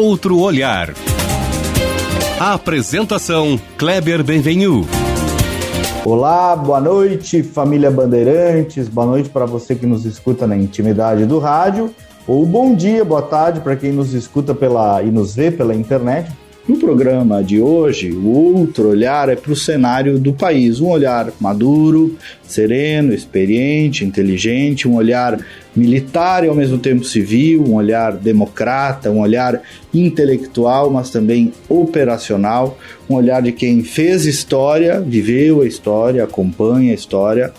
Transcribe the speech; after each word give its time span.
Outro 0.00 0.38
Olhar. 0.38 0.94
A 2.40 2.54
apresentação 2.54 3.60
Kleber 3.76 4.24
Benvenu. 4.24 4.86
Olá, 6.06 6.56
boa 6.56 6.80
noite, 6.80 7.42
família 7.42 7.90
Bandeirantes. 7.90 8.88
Boa 8.88 9.06
noite 9.06 9.28
para 9.28 9.44
você 9.44 9.74
que 9.74 9.84
nos 9.84 10.06
escuta 10.06 10.46
na 10.46 10.56
intimidade 10.56 11.26
do 11.26 11.38
rádio. 11.38 11.94
Ou 12.26 12.46
bom 12.46 12.74
dia, 12.74 13.04
boa 13.04 13.20
tarde 13.20 13.60
para 13.60 13.76
quem 13.76 13.92
nos 13.92 14.14
escuta 14.14 14.54
pela 14.54 15.02
e 15.02 15.10
nos 15.10 15.34
vê 15.34 15.50
pela 15.50 15.74
internet. 15.74 16.32
No 16.66 16.78
programa 16.78 17.44
de 17.44 17.60
hoje, 17.60 18.10
o 18.10 18.56
outro 18.56 18.88
olhar 18.88 19.28
é 19.28 19.36
para 19.36 19.52
o 19.52 19.56
cenário 19.56 20.18
do 20.18 20.32
país, 20.32 20.80
um 20.80 20.88
olhar 20.88 21.30
maduro, 21.38 22.16
sereno, 22.50 23.14
experiente, 23.14 24.04
inteligente, 24.04 24.88
um 24.88 24.96
olhar 24.96 25.38
militar 25.74 26.44
e 26.44 26.48
ao 26.48 26.54
mesmo 26.54 26.78
tempo 26.78 27.04
civil, 27.04 27.64
um 27.64 27.74
olhar 27.74 28.12
democrata, 28.12 29.10
um 29.10 29.20
olhar 29.20 29.62
intelectual, 29.94 30.90
mas 30.90 31.10
também 31.10 31.52
operacional, 31.68 32.78
um 33.08 33.14
olhar 33.14 33.42
de 33.42 33.52
quem 33.52 33.82
fez 33.82 34.24
história, 34.24 35.00
viveu 35.00 35.62
a 35.62 35.66
história, 35.66 36.22
acompanha 36.22 36.92
a 36.92 36.94
história, 36.94 37.52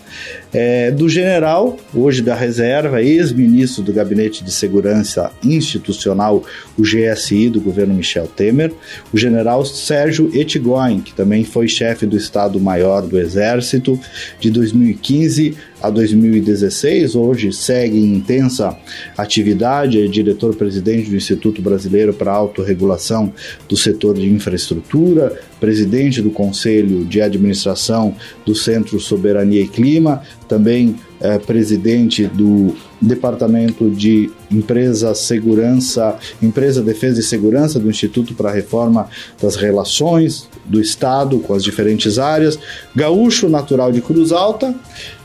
é, 0.54 0.92
do 0.92 1.08
general, 1.08 1.78
hoje 1.94 2.22
da 2.22 2.36
reserva, 2.36 3.02
ex-ministro 3.02 3.84
do 3.84 3.94
Gabinete 3.94 4.44
de 4.44 4.52
Segurança 4.52 5.32
Institucional, 5.44 6.44
o 6.78 6.82
GSI, 6.82 7.50
do 7.50 7.62
governo 7.62 7.94
Michel 7.94 8.28
Temer, 8.28 8.74
o 9.14 9.18
general 9.18 9.66
Sérgio 9.66 10.30
Etigoin, 10.34 11.02
que 11.02 11.14
também 11.14 11.44
foi 11.44 11.68
chefe 11.68 12.06
do 12.06 12.18
Estado-Maior 12.18 13.02
do 13.02 13.18
Exército 13.18 14.00
de 14.40 14.50
2015 14.82 15.56
a 15.82 15.90
2016, 15.90 17.16
hoje 17.16 17.52
segue 17.54 17.98
em 17.98 18.16
intensa 18.16 18.78
atividade, 19.18 20.02
é 20.02 20.08
diretor-presidente 20.08 21.10
do 21.10 21.16
Instituto 21.16 21.62
Brasileiro 21.62 22.14
para 22.14 22.32
a 22.32 22.36
Autorregulação 22.36 23.34
do 23.68 23.78
Setor 23.78 24.16
de 24.16 24.30
Infraestrutura, 24.30 25.40
presidente 25.60 26.22
do 26.22 26.32
Conselho 26.32 27.06
de 27.06 27.22
Administração 27.22 28.16
do 28.46 28.56
Centro 28.56 29.00
Soberania 29.00 29.62
e 29.62 29.68
Clima, 29.68 30.22
também 30.48 30.96
é, 31.20 31.38
presidente 31.38 32.26
do 32.26 32.76
Departamento 33.02 33.90
de 33.90 34.32
Empresa 34.52 35.14
Segurança, 35.16 36.18
Empresa 36.42 36.82
Defesa 36.82 37.20
e 37.20 37.24
Segurança 37.24 37.80
do 37.80 37.90
Instituto 37.90 38.34
para 38.34 38.50
a 38.50 38.54
Reforma 38.54 39.08
das 39.42 39.56
Relações 39.56 40.50
do 40.66 40.82
Estado 40.82 41.40
com 41.40 41.54
as 41.54 41.64
diferentes 41.64 42.20
áreas, 42.20 42.60
gaúcho 42.96 43.50
natural 43.50 43.92
de 43.92 44.02
Cruz 44.02 44.32
Alta, 44.32 44.74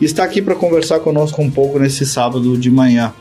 está 0.01 0.25
aqui 0.25 0.41
para 0.41 0.55
conversar 0.55 1.01
conosco 1.01 1.43
um 1.43 1.51
pouco 1.51 1.79
nesse 1.79 2.07
sábado 2.07 2.57
de 2.57 2.71
manhã. 2.71 3.13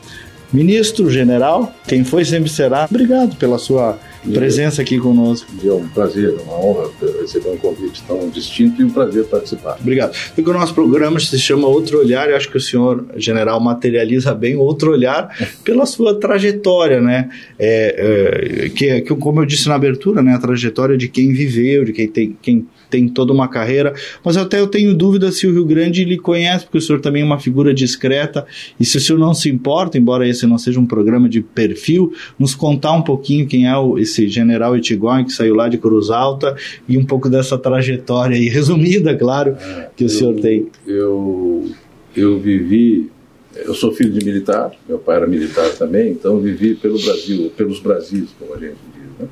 Ministro 0.52 1.10
General, 1.10 1.72
quem 1.88 2.04
foi 2.04 2.24
sempre 2.24 2.48
será, 2.48 2.86
obrigado 2.88 3.36
pela 3.36 3.58
sua 3.58 3.98
presença 4.32 4.80
aqui 4.80 4.98
conosco. 4.98 5.46
É 5.64 5.72
um 5.72 5.88
prazer, 5.88 6.36
uma 6.44 6.54
honra 6.54 6.88
receber 7.26 7.50
um 7.50 7.56
convite 7.56 8.02
tão 8.06 8.28
distinto 8.28 8.80
e 8.80 8.84
um 8.84 8.90
prazer 8.90 9.24
participar. 9.24 9.76
Obrigado. 9.80 10.16
E 10.36 10.40
o 10.40 10.52
nosso 10.52 10.74
programa 10.74 11.18
se 11.20 11.38
chama 11.38 11.66
Outro 11.66 11.98
Olhar, 11.98 12.30
eu 12.30 12.36
acho 12.36 12.50
que 12.50 12.56
o 12.56 12.60
senhor, 12.60 13.04
general, 13.16 13.60
materializa 13.60 14.34
bem 14.34 14.56
outro 14.56 14.92
olhar 14.92 15.28
pela 15.64 15.84
sua 15.86 16.18
trajetória, 16.18 17.00
né? 17.00 17.28
É, 17.58 18.64
é, 18.64 18.68
que, 18.70 19.00
que, 19.02 19.14
como 19.16 19.40
eu 19.40 19.46
disse 19.46 19.68
na 19.68 19.74
abertura, 19.74 20.22
né? 20.22 20.34
A 20.34 20.38
trajetória 20.38 20.96
de 20.96 21.08
quem 21.08 21.32
viveu, 21.32 21.84
de 21.84 21.92
quem 21.92 22.08
tem, 22.08 22.36
quem 22.40 22.66
tem 22.90 23.08
toda 23.08 23.32
uma 23.32 23.48
carreira, 23.48 23.94
mas 24.24 24.36
até 24.36 24.60
eu 24.60 24.66
tenho 24.66 24.94
dúvida 24.94 25.30
se 25.32 25.46
o 25.46 25.52
Rio 25.52 25.64
Grande 25.64 26.04
lhe 26.04 26.18
conhece, 26.18 26.64
porque 26.64 26.78
o 26.78 26.80
senhor 26.80 27.00
também 27.00 27.22
é 27.22 27.24
uma 27.24 27.38
figura 27.38 27.74
discreta, 27.74 28.46
e 28.78 28.84
se 28.84 28.96
o 28.96 29.00
senhor 29.00 29.18
não 29.18 29.34
se 29.34 29.48
importa, 29.48 29.98
embora 29.98 30.28
esse 30.28 30.46
não 30.46 30.58
seja 30.58 30.78
um 30.78 30.86
programa 30.86 31.28
de 31.28 31.40
perfil, 31.40 32.12
nos 32.38 32.54
contar 32.54 32.92
um 32.92 33.02
pouquinho 33.02 33.46
quem 33.46 33.66
é 33.66 33.76
o, 33.76 33.98
esse 33.98 34.28
general 34.28 34.76
Itigoin 34.76 35.24
que 35.24 35.32
saiu 35.32 35.54
lá 35.54 35.68
de 35.68 35.78
Cruz 35.78 36.10
Alta 36.10 36.56
e 36.88 36.96
um 36.96 37.04
pouco 37.04 37.15
dessa 37.28 37.58
trajetória 37.58 38.36
aí, 38.36 38.48
resumida, 38.50 39.16
claro, 39.16 39.56
que 39.96 40.04
o 40.04 40.06
eu, 40.06 40.08
senhor 40.08 40.34
tem. 40.40 40.68
Eu, 40.86 41.70
eu 42.14 42.38
vivi, 42.38 43.10
eu 43.54 43.74
sou 43.74 43.92
filho 43.92 44.12
de 44.12 44.24
militar, 44.24 44.72
meu 44.88 44.98
pai 44.98 45.16
era 45.16 45.26
militar 45.26 45.70
também, 45.72 46.12
então 46.12 46.38
vivi 46.38 46.74
pelo 46.74 46.98
Brasil, 47.00 47.50
pelos 47.56 47.80
Brasis, 47.80 48.30
como 48.38 48.54
a 48.54 48.58
gente 48.58 48.76
diz, 48.94 49.18
né? 49.18 49.28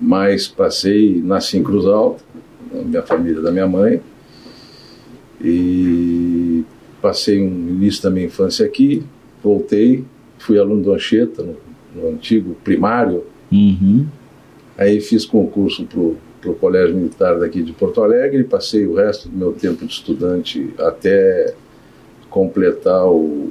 mas 0.00 0.48
passei, 0.48 1.20
nasci 1.22 1.58
em 1.58 1.62
Cruz 1.62 1.86
Alta, 1.86 2.22
minha 2.84 3.02
família 3.02 3.40
da 3.40 3.50
minha 3.50 3.66
mãe. 3.66 4.00
E 5.40 6.64
passei 7.00 7.40
um 7.42 7.68
início 7.68 8.02
da 8.02 8.10
minha 8.10 8.26
infância 8.26 8.64
aqui, 8.64 9.02
voltei, 9.42 10.04
fui 10.38 10.58
aluno 10.58 10.82
do 10.82 10.92
Anchieta, 10.92 11.42
no, 11.42 11.56
no 11.94 12.08
antigo 12.10 12.56
primário. 12.64 13.24
Uhum. 13.52 14.06
Aí 14.76 15.00
fiz 15.00 15.24
concurso 15.24 15.84
para 16.44 16.52
o 16.52 16.54
Colégio 16.54 16.94
Militar 16.94 17.38
daqui 17.38 17.62
de 17.62 17.72
Porto 17.72 18.02
Alegre, 18.02 18.44
passei 18.44 18.86
o 18.86 18.94
resto 18.94 19.28
do 19.28 19.36
meu 19.36 19.52
tempo 19.52 19.86
de 19.86 19.92
estudante 19.92 20.74
até 20.78 21.54
completar 22.28 23.08
o 23.08 23.50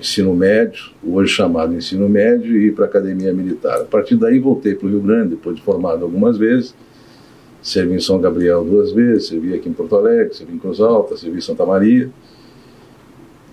ensino 0.00 0.34
médio, 0.34 0.90
hoje 1.06 1.32
chamado 1.32 1.74
ensino 1.74 2.08
médio, 2.08 2.56
e 2.56 2.66
ir 2.66 2.74
para 2.74 2.86
a 2.86 2.88
Academia 2.88 3.32
Militar. 3.32 3.82
A 3.82 3.84
partir 3.84 4.16
daí 4.16 4.38
voltei 4.38 4.74
para 4.74 4.86
o 4.86 4.90
Rio 4.90 5.00
Grande, 5.00 5.30
depois 5.30 5.56
de 5.56 5.62
formado 5.62 6.04
algumas 6.04 6.36
vezes, 6.36 6.74
servi 7.62 7.94
em 7.94 8.00
São 8.00 8.20
Gabriel 8.20 8.64
duas 8.64 8.90
vezes, 8.90 9.28
servi 9.28 9.54
aqui 9.54 9.68
em 9.68 9.72
Porto 9.72 9.94
Alegre, 9.94 10.34
servi 10.34 10.54
em 10.54 10.58
Cruz 10.58 10.80
Alta, 10.80 11.16
servi 11.16 11.38
em 11.38 11.42
Santa 11.42 11.64
Maria. 11.64 12.10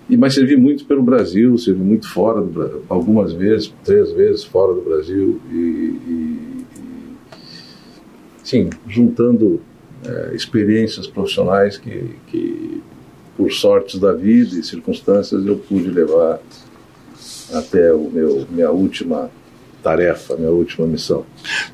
E, 0.08 0.16
mas 0.16 0.34
servi 0.34 0.56
muito 0.56 0.86
pelo 0.86 1.02
Brasil, 1.02 1.56
servi 1.58 1.82
muito 1.82 2.08
fora 2.08 2.40
do 2.40 2.46
Brasil, 2.46 2.82
algumas 2.88 3.34
vezes, 3.34 3.72
três 3.84 4.10
vezes 4.12 4.42
fora 4.42 4.72
do 4.72 4.80
Brasil. 4.80 5.38
E, 5.52 5.54
e, 5.54 6.00
e 6.08 6.47
sim, 8.48 8.70
juntando 8.88 9.60
é, 10.06 10.34
experiências 10.34 11.06
profissionais 11.06 11.76
que, 11.76 12.16
que, 12.28 12.82
por 13.36 13.52
sortes 13.52 14.00
da 14.00 14.14
vida 14.14 14.56
e 14.56 14.64
circunstâncias, 14.64 15.44
eu 15.44 15.58
pude 15.58 15.90
levar 15.90 16.40
até 17.52 17.92
o 17.92 18.10
meu 18.10 18.46
minha 18.50 18.70
última 18.70 19.30
tarefa, 19.82 20.36
minha 20.36 20.50
última 20.50 20.86
missão. 20.86 21.24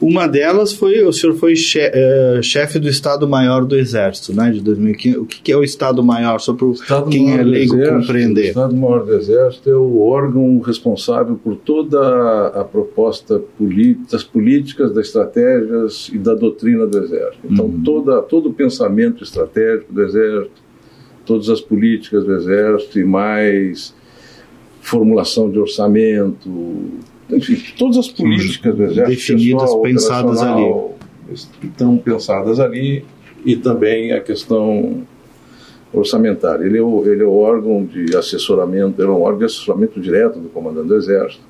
Uma 0.01 0.27
delas 0.27 0.73
foi, 0.73 1.03
o 1.03 1.13
senhor 1.13 1.35
foi 1.37 1.55
eh, 1.77 2.41
chefe 2.43 2.79
do 2.79 2.89
Estado-Maior 2.89 3.65
do 3.65 3.77
Exército, 3.77 4.35
né, 4.35 4.51
de 4.51 4.61
2015. 4.61 5.19
O 5.19 5.25
que, 5.25 5.41
que 5.41 5.53
é 5.53 5.57
o 5.57 5.65
Estado-Maior, 5.65 6.39
só 6.41 6.53
para 6.53 7.03
quem 7.11 7.37
é 7.37 7.43
leigo 7.43 7.77
compreender? 7.77 8.47
O 8.47 8.49
Estado-Maior 8.49 9.05
do 9.05 9.15
Exército 9.15 9.71
é 9.71 9.77
o 9.77 10.01
órgão 10.01 10.61
responsável 10.61 11.37
por 11.37 11.57
toda 11.57 12.49
a 12.49 12.65
proposta 12.65 13.41
das 14.11 14.23
políticas, 14.23 14.93
das 14.93 15.07
estratégias 15.07 16.11
e 16.13 16.19
da 16.19 16.35
doutrina 16.35 16.87
do 16.87 16.99
Exército. 16.99 17.47
Então, 17.51 17.67
uhum. 17.67 17.83
toda, 17.83 18.23
todo 18.23 18.51
o 18.51 18.53
pensamento 18.53 19.25
estratégico 19.25 19.93
do 19.93 20.03
Exército, 20.03 20.63
todas 21.25 21.49
as 21.49 21.61
políticas 21.61 22.25
do 22.25 22.35
Exército 22.35 22.99
e 22.99 23.05
mais 23.05 23.95
formulação 24.81 25.51
de 25.51 25.59
orçamento, 25.59 26.51
enfim, 27.31 27.63
todas 27.79 27.99
as 27.99 28.09
políticas 28.09 28.75
do 28.75 28.83
Exército 28.85 29.09
definidas, 29.09 29.63
pessoal, 29.63 29.83
pensadas 29.83 30.43
ali. 30.43 30.75
Estão 31.63 31.97
pensadas 31.97 32.61
ali 32.61 33.05
e 33.45 33.57
também 33.57 34.13
a 34.13 34.21
questão 34.21 35.03
orçamentária. 35.93 36.65
Ele 36.65 36.79
é, 36.79 36.83
o, 36.83 37.05
ele 37.07 37.23
é 37.23 37.27
o 37.27 37.35
órgão 37.35 37.85
de 37.85 38.17
assessoramento, 38.17 39.01
ele 39.01 39.09
é 39.09 39.13
um 39.13 39.23
órgão 39.23 39.39
de 39.39 39.45
assessoramento 39.47 40.01
direto 40.01 40.39
do 40.39 40.49
comandante 40.49 40.89
do 40.89 40.97
Exército. 40.97 41.43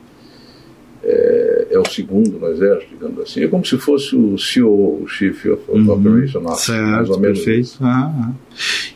É, 1.75 1.79
o 1.79 1.85
segundo 1.91 2.39
no 2.39 2.47
Exército, 2.47 2.93
digamos 2.93 3.21
assim. 3.21 3.43
É 3.43 3.49
como 3.49 3.65
se 3.65 3.77
fosse 3.77 4.15
o 4.15 4.39
CEO, 4.39 5.03
o 5.03 5.09
Chief 5.09 5.45
of 5.47 5.63
uhum, 5.69 5.91
Operation 5.91 6.45
Officer, 6.47 6.81
mais 6.81 7.11
ou 7.11 7.19
menos. 7.19 7.41
Perfeito. 7.41 7.79
Ah, 7.81 8.15
ah. 8.17 8.33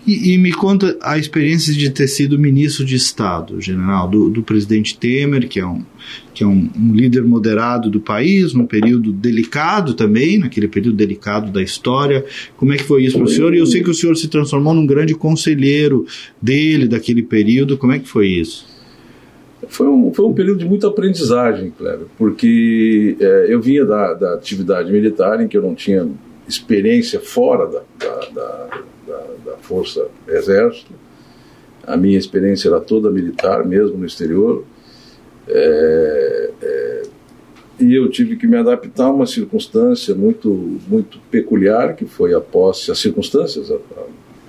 E, 0.06 0.32
e, 0.32 0.38
me 0.38 0.52
conta 0.52 0.96
a 1.02 1.18
experiência 1.18 1.74
de 1.74 1.90
ter 1.90 2.06
sido 2.06 2.38
ministro 2.38 2.84
de 2.84 2.94
Estado, 2.94 3.60
general, 3.60 4.08
do, 4.08 4.30
do 4.30 4.44
presidente 4.44 4.96
Temer, 4.96 5.48
que 5.48 5.58
é 5.58 5.66
um 5.66 5.82
que 6.32 6.44
é 6.44 6.46
um, 6.46 6.70
um, 6.78 6.94
líder 6.94 7.24
moderado 7.24 7.90
do 7.90 7.98
país, 7.98 8.54
num 8.54 8.64
período 8.64 9.12
delicado 9.12 9.92
também, 9.94 10.38
naquele 10.38 10.68
período 10.68 10.96
delicado 10.96 11.50
da 11.50 11.60
história. 11.60 12.24
Como 12.56 12.72
é 12.72 12.76
que 12.76 12.84
foi 12.84 13.02
isso 13.02 13.16
para 13.16 13.24
o 13.24 13.28
senhor? 13.28 13.52
E 13.52 13.58
eu 13.58 13.66
sei 13.66 13.82
que 13.82 13.90
o 13.90 13.94
senhor 13.94 14.16
se 14.16 14.28
transformou 14.28 14.72
num 14.72 14.86
grande 14.86 15.16
conselheiro 15.16 16.06
dele 16.40 16.86
daquele 16.86 17.24
período. 17.24 17.76
Como 17.76 17.92
é 17.92 17.98
que 17.98 18.08
foi 18.08 18.28
isso? 18.28 18.67
Foi 19.68 19.86
um, 19.86 20.12
foi 20.12 20.24
um 20.24 20.32
período 20.32 20.58
de 20.58 20.64
muita 20.64 20.88
aprendizagem, 20.88 21.70
Cleber, 21.70 22.06
porque 22.16 23.16
é, 23.20 23.46
eu 23.48 23.60
vinha 23.60 23.84
da, 23.84 24.14
da 24.14 24.34
atividade 24.34 24.90
militar 24.90 25.40
em 25.40 25.48
que 25.48 25.56
eu 25.56 25.62
não 25.62 25.74
tinha 25.74 26.08
experiência 26.48 27.20
fora 27.20 27.66
da, 27.66 27.82
da, 27.98 28.20
da, 28.32 28.68
Força 29.68 30.08
Exército. 30.26 30.92
A 31.86 31.96
minha 31.96 32.18
experiência 32.18 32.68
era 32.68 32.80
toda 32.80 33.10
militar, 33.10 33.66
mesmo 33.66 33.98
no 33.98 34.06
exterior. 34.06 34.64
É, 35.46 36.50
é, 36.62 37.02
e 37.80 37.94
eu 37.94 38.08
tive 38.08 38.36
que 38.36 38.46
me 38.46 38.56
adaptar 38.56 39.04
a 39.04 39.10
uma 39.10 39.26
circunstância 39.26 40.14
muito, 40.14 40.80
muito 40.88 41.18
peculiar, 41.30 41.94
que 41.94 42.06
foi 42.06 42.34
a 42.34 42.40
posse, 42.40 42.90
as 42.90 42.98
circunstâncias, 42.98 43.70
o 43.70 43.80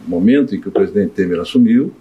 momento 0.08 0.56
em 0.56 0.62
que 0.62 0.70
o 0.70 0.72
presidente 0.72 1.12
Temer 1.12 1.40
assumiu. 1.40 1.92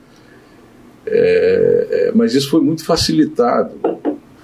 É, 1.11 1.87
é, 1.91 2.13
mas 2.15 2.35
isso 2.35 2.51
foi 2.51 2.61
muito 2.61 2.85
facilitado 2.85 3.73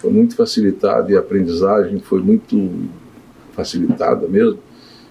foi 0.04 0.12
muito 0.12 0.36
facilitado 0.36 1.10
e 1.10 1.16
a 1.16 1.20
aprendizagem 1.20 1.98
foi 1.98 2.20
muito 2.20 2.70
facilitada 3.52 4.28
mesmo 4.28 4.58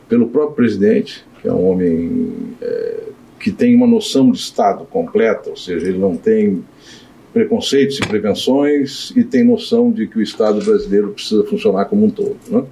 pelo 0.07 0.27
próprio 0.27 0.55
presidente, 0.55 1.25
que 1.41 1.47
é 1.47 1.51
um 1.51 1.67
homem 1.67 2.55
é, 2.61 2.99
que 3.39 3.51
tem 3.51 3.75
uma 3.75 3.87
noção 3.87 4.29
de 4.29 4.37
Estado 4.37 4.85
completa, 4.85 5.49
ou 5.49 5.57
seja, 5.57 5.87
ele 5.87 5.97
não 5.97 6.15
tem 6.15 6.63
preconceitos 7.33 7.97
e 7.97 8.01
prevenções 8.01 9.11
e 9.15 9.23
tem 9.23 9.43
noção 9.43 9.91
de 9.91 10.05
que 10.05 10.19
o 10.19 10.21
Estado 10.21 10.63
brasileiro 10.63 11.09
precisa 11.09 11.43
funcionar 11.43 11.85
como 11.85 12.05
um 12.05 12.09
todo. 12.11 12.37
Né? 12.47 12.63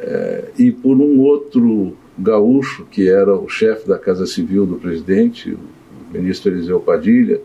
É, 0.00 0.44
e 0.58 0.72
por 0.72 0.96
um 0.96 1.20
outro 1.20 1.94
gaúcho, 2.18 2.86
que 2.90 3.06
era 3.06 3.36
o 3.36 3.46
chefe 3.50 3.86
da 3.86 3.98
Casa 3.98 4.24
Civil 4.26 4.64
do 4.64 4.76
presidente, 4.76 5.50
o 5.52 5.58
ministro 6.16 6.50
Eliseu 6.50 6.80
Padilha, 6.80 7.40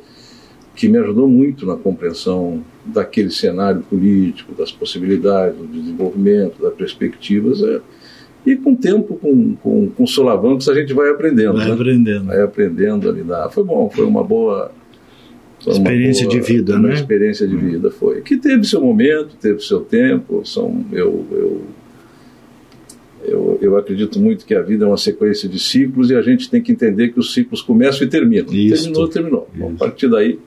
que 0.76 0.88
me 0.88 0.98
ajudou 0.98 1.28
muito 1.28 1.66
na 1.66 1.76
compreensão 1.76 2.64
daquele 2.86 3.30
cenário 3.30 3.82
político, 3.82 4.54
das 4.54 4.72
possibilidades, 4.72 5.58
do 5.58 5.68
desenvolvimento, 5.68 6.62
das 6.62 6.74
perspectivas. 6.74 7.62
É, 7.62 7.82
e 8.46 8.56
com 8.56 8.74
o 8.74 8.76
tempo, 8.76 9.16
com, 9.16 9.56
com, 9.56 9.90
com 9.90 10.08
solavancos, 10.08 10.68
a 10.68 10.74
gente 10.74 10.94
vai 10.94 11.10
aprendendo. 11.10 11.58
Vai 11.58 11.68
né? 11.68 11.74
aprendendo. 11.74 12.26
Vai 12.26 12.42
aprendendo 12.42 13.10
a 13.10 13.12
lidar. 13.12 13.50
Foi 13.50 13.64
bom, 13.64 13.90
foi 13.90 14.06
uma 14.06 14.24
boa. 14.24 14.72
Foi 15.64 15.74
experiência 15.74 16.26
boa, 16.26 16.40
de 16.40 16.48
vida, 16.48 16.76
uma 16.76 16.88
né? 16.88 16.94
experiência 16.96 17.48
de 17.48 17.56
vida 17.56 17.92
foi. 17.92 18.22
Que 18.22 18.38
teve 18.38 18.64
seu 18.64 18.82
momento, 18.82 19.36
teve 19.40 19.60
seu 19.60 19.82
tempo. 19.82 20.44
São, 20.44 20.84
eu, 20.92 21.24
eu, 21.32 21.62
eu, 23.24 23.58
eu 23.62 23.78
acredito 23.78 24.20
muito 24.20 24.46
que 24.46 24.54
a 24.54 24.62
vida 24.62 24.86
é 24.86 24.88
uma 24.88 24.98
sequência 24.98 25.48
de 25.48 25.60
ciclos 25.60 26.10
e 26.10 26.16
a 26.16 26.22
gente 26.22 26.50
tem 26.50 26.62
que 26.62 26.72
entender 26.72 27.10
que 27.10 27.20
os 27.20 27.34
ciclos 27.34 27.62
começam 27.62 28.06
e 28.06 28.10
terminam. 28.10 28.54
Isso. 28.54 28.84
Terminou, 28.84 29.08
terminou. 29.08 29.50
Bom, 29.54 29.74
a 29.76 29.80
partir 29.80 30.10
daí 30.10 30.40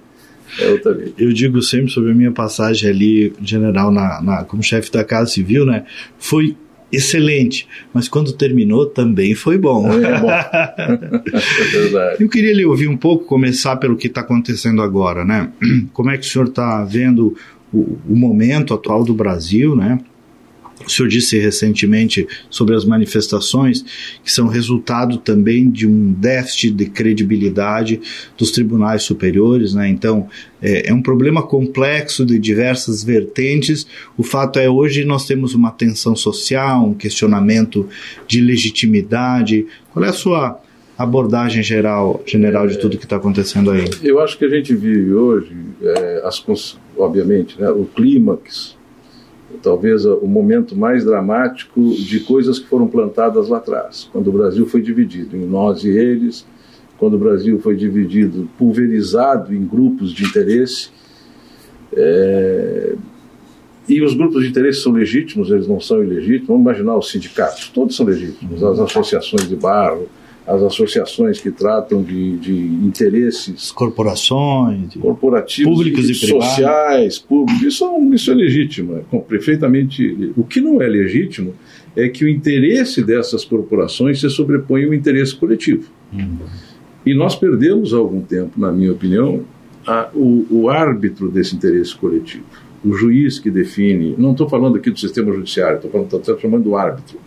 é 0.60 0.68
outra 0.70 0.92
vida. 0.92 1.12
Eu 1.18 1.32
digo 1.32 1.60
sempre 1.62 1.90
sobre 1.90 2.12
a 2.12 2.14
minha 2.14 2.32
passagem 2.32 2.88
ali, 2.88 3.32
general, 3.42 3.90
na, 3.90 4.20
na 4.20 4.44
como 4.44 4.62
chefe 4.62 4.90
da 4.90 5.04
Casa 5.04 5.30
Civil, 5.30 5.64
né? 5.66 5.84
Foi 6.18 6.56
excelente, 6.92 7.66
mas 7.92 8.08
quando 8.08 8.32
terminou 8.32 8.86
também 8.86 9.34
foi 9.34 9.58
bom. 9.58 9.86
É 9.92 10.20
bom. 10.20 10.30
é. 11.98 12.16
Eu 12.20 12.28
queria 12.28 12.54
lhe 12.54 12.64
ouvir 12.64 12.88
um 12.88 12.96
pouco, 12.96 13.24
começar 13.24 13.76
pelo 13.76 13.96
que 13.96 14.06
está 14.06 14.20
acontecendo 14.20 14.80
agora, 14.80 15.24
né? 15.24 15.50
Como 15.92 16.10
é 16.10 16.16
que 16.16 16.26
o 16.26 16.28
senhor 16.28 16.48
está 16.48 16.84
vendo 16.84 17.36
o, 17.72 17.98
o 18.08 18.16
momento 18.16 18.74
atual 18.74 19.02
do 19.02 19.14
Brasil, 19.14 19.74
né? 19.74 19.98
O 20.84 20.90
senhor 20.90 21.08
disse 21.08 21.38
recentemente 21.38 22.26
sobre 22.50 22.74
as 22.74 22.84
manifestações 22.84 23.84
que 24.22 24.30
são 24.30 24.48
resultado 24.48 25.18
também 25.18 25.70
de 25.70 25.86
um 25.86 26.12
déficit 26.12 26.72
de 26.72 26.86
credibilidade 26.86 28.00
dos 28.36 28.50
tribunais 28.50 29.02
superiores, 29.02 29.72
né? 29.74 29.88
Então 29.88 30.28
é, 30.60 30.90
é, 30.90 30.94
um 30.94 31.00
problema 31.00 31.42
complexo 31.42 32.26
de 32.26 32.38
diversas 32.38 33.04
vertentes. 33.04 33.86
O 34.16 34.22
fato 34.22 34.58
é 34.58 34.68
hoje 34.68 35.04
nós 35.04 35.26
temos 35.26 35.54
uma 35.54 35.70
tensão 35.70 36.16
social, 36.16 36.84
um 36.84 36.94
questionamento 36.94 37.88
de 38.26 38.40
legitimidade. 38.40 39.66
Qual 39.92 40.04
é 40.04 40.08
a 40.08 40.12
sua 40.12 40.60
abordagem 40.98 41.62
geral, 41.62 42.22
general 42.26 42.66
de 42.66 42.78
tudo 42.78 42.98
que 42.98 43.04
está 43.04 43.16
acontecendo 43.16 43.70
aí? 43.70 43.84
Eu 44.02 44.20
acho 44.20 44.38
que 44.38 44.44
a 44.44 44.48
gente 44.48 44.74
vive 44.74 45.12
hoje, 45.12 45.54
é, 45.82 46.22
as, 46.24 46.44
obviamente, 46.96 47.60
né, 47.60 47.68
o 47.70 47.84
clímax 47.84 48.76
talvez 49.64 50.04
o 50.04 50.26
momento 50.26 50.76
mais 50.76 51.04
dramático 51.04 51.80
de 51.94 52.20
coisas 52.20 52.58
que 52.58 52.66
foram 52.66 52.86
plantadas 52.86 53.48
lá 53.48 53.56
atrás, 53.56 54.08
quando 54.12 54.28
o 54.28 54.32
Brasil 54.32 54.66
foi 54.66 54.82
dividido 54.82 55.36
em 55.36 55.46
nós 55.46 55.82
e 55.82 55.88
eles, 55.88 56.46
quando 56.98 57.14
o 57.14 57.18
Brasil 57.18 57.58
foi 57.60 57.74
dividido, 57.74 58.48
pulverizado 58.58 59.54
em 59.54 59.66
grupos 59.66 60.12
de 60.12 60.24
interesse. 60.24 60.90
É... 61.96 62.94
E 63.88 64.02
os 64.02 64.14
grupos 64.14 64.42
de 64.42 64.50
interesse 64.50 64.80
são 64.80 64.92
legítimos, 64.92 65.50
eles 65.50 65.66
não 65.66 65.80
são 65.80 66.02
ilegítimos. 66.02 66.48
Vamos 66.48 66.62
imaginar 66.62 66.96
os 66.96 67.10
sindicatos, 67.10 67.68
todos 67.68 67.96
são 67.96 68.06
legítimos, 68.06 68.62
as 68.62 68.78
associações 68.78 69.48
de 69.48 69.56
bairro, 69.56 70.08
as 70.46 70.62
associações 70.62 71.40
que 71.40 71.50
tratam 71.50 72.02
de, 72.02 72.36
de 72.36 72.52
interesses 72.52 73.70
corporações 73.70 74.90
de 74.90 74.98
corporativos 74.98 75.72
públicos 75.72 76.10
e 76.10 76.14
sociais 76.14 77.18
públicos. 77.18 77.62
Isso, 77.62 77.86
isso 78.12 78.30
é 78.30 78.34
legítimo 78.34 79.04
é 79.12 79.18
perfeitamente 79.18 80.32
o 80.36 80.44
que 80.44 80.60
não 80.60 80.82
é 80.82 80.86
legítimo 80.86 81.54
é 81.96 82.08
que 82.08 82.24
o 82.24 82.28
interesse 82.28 83.02
dessas 83.02 83.44
corporações 83.44 84.20
se 84.20 84.28
sobrepõe 84.28 84.84
ao 84.84 84.92
interesse 84.92 85.34
coletivo. 85.34 85.88
Uhum. 86.12 86.38
e 87.04 87.12
nós 87.12 87.34
perdemos 87.34 87.92
há 87.92 87.96
algum 87.96 88.20
tempo 88.20 88.60
na 88.60 88.70
minha 88.70 88.92
opinião 88.92 89.42
a, 89.84 90.10
o, 90.14 90.46
o 90.48 90.68
árbitro 90.68 91.28
desse 91.28 91.56
interesse 91.56 91.94
coletivo 91.94 92.44
o 92.84 92.92
juiz 92.92 93.38
que 93.38 93.50
define. 93.50 94.14
Não 94.18 94.32
estou 94.32 94.46
falando 94.46 94.76
aqui 94.76 94.90
do 94.90 95.00
sistema 95.00 95.32
judiciário 95.32 95.76
estou 95.76 95.90
falando 95.90 96.14
estou 96.14 96.38
chamando 96.38 96.64
do 96.64 96.76
árbitro 96.76 97.18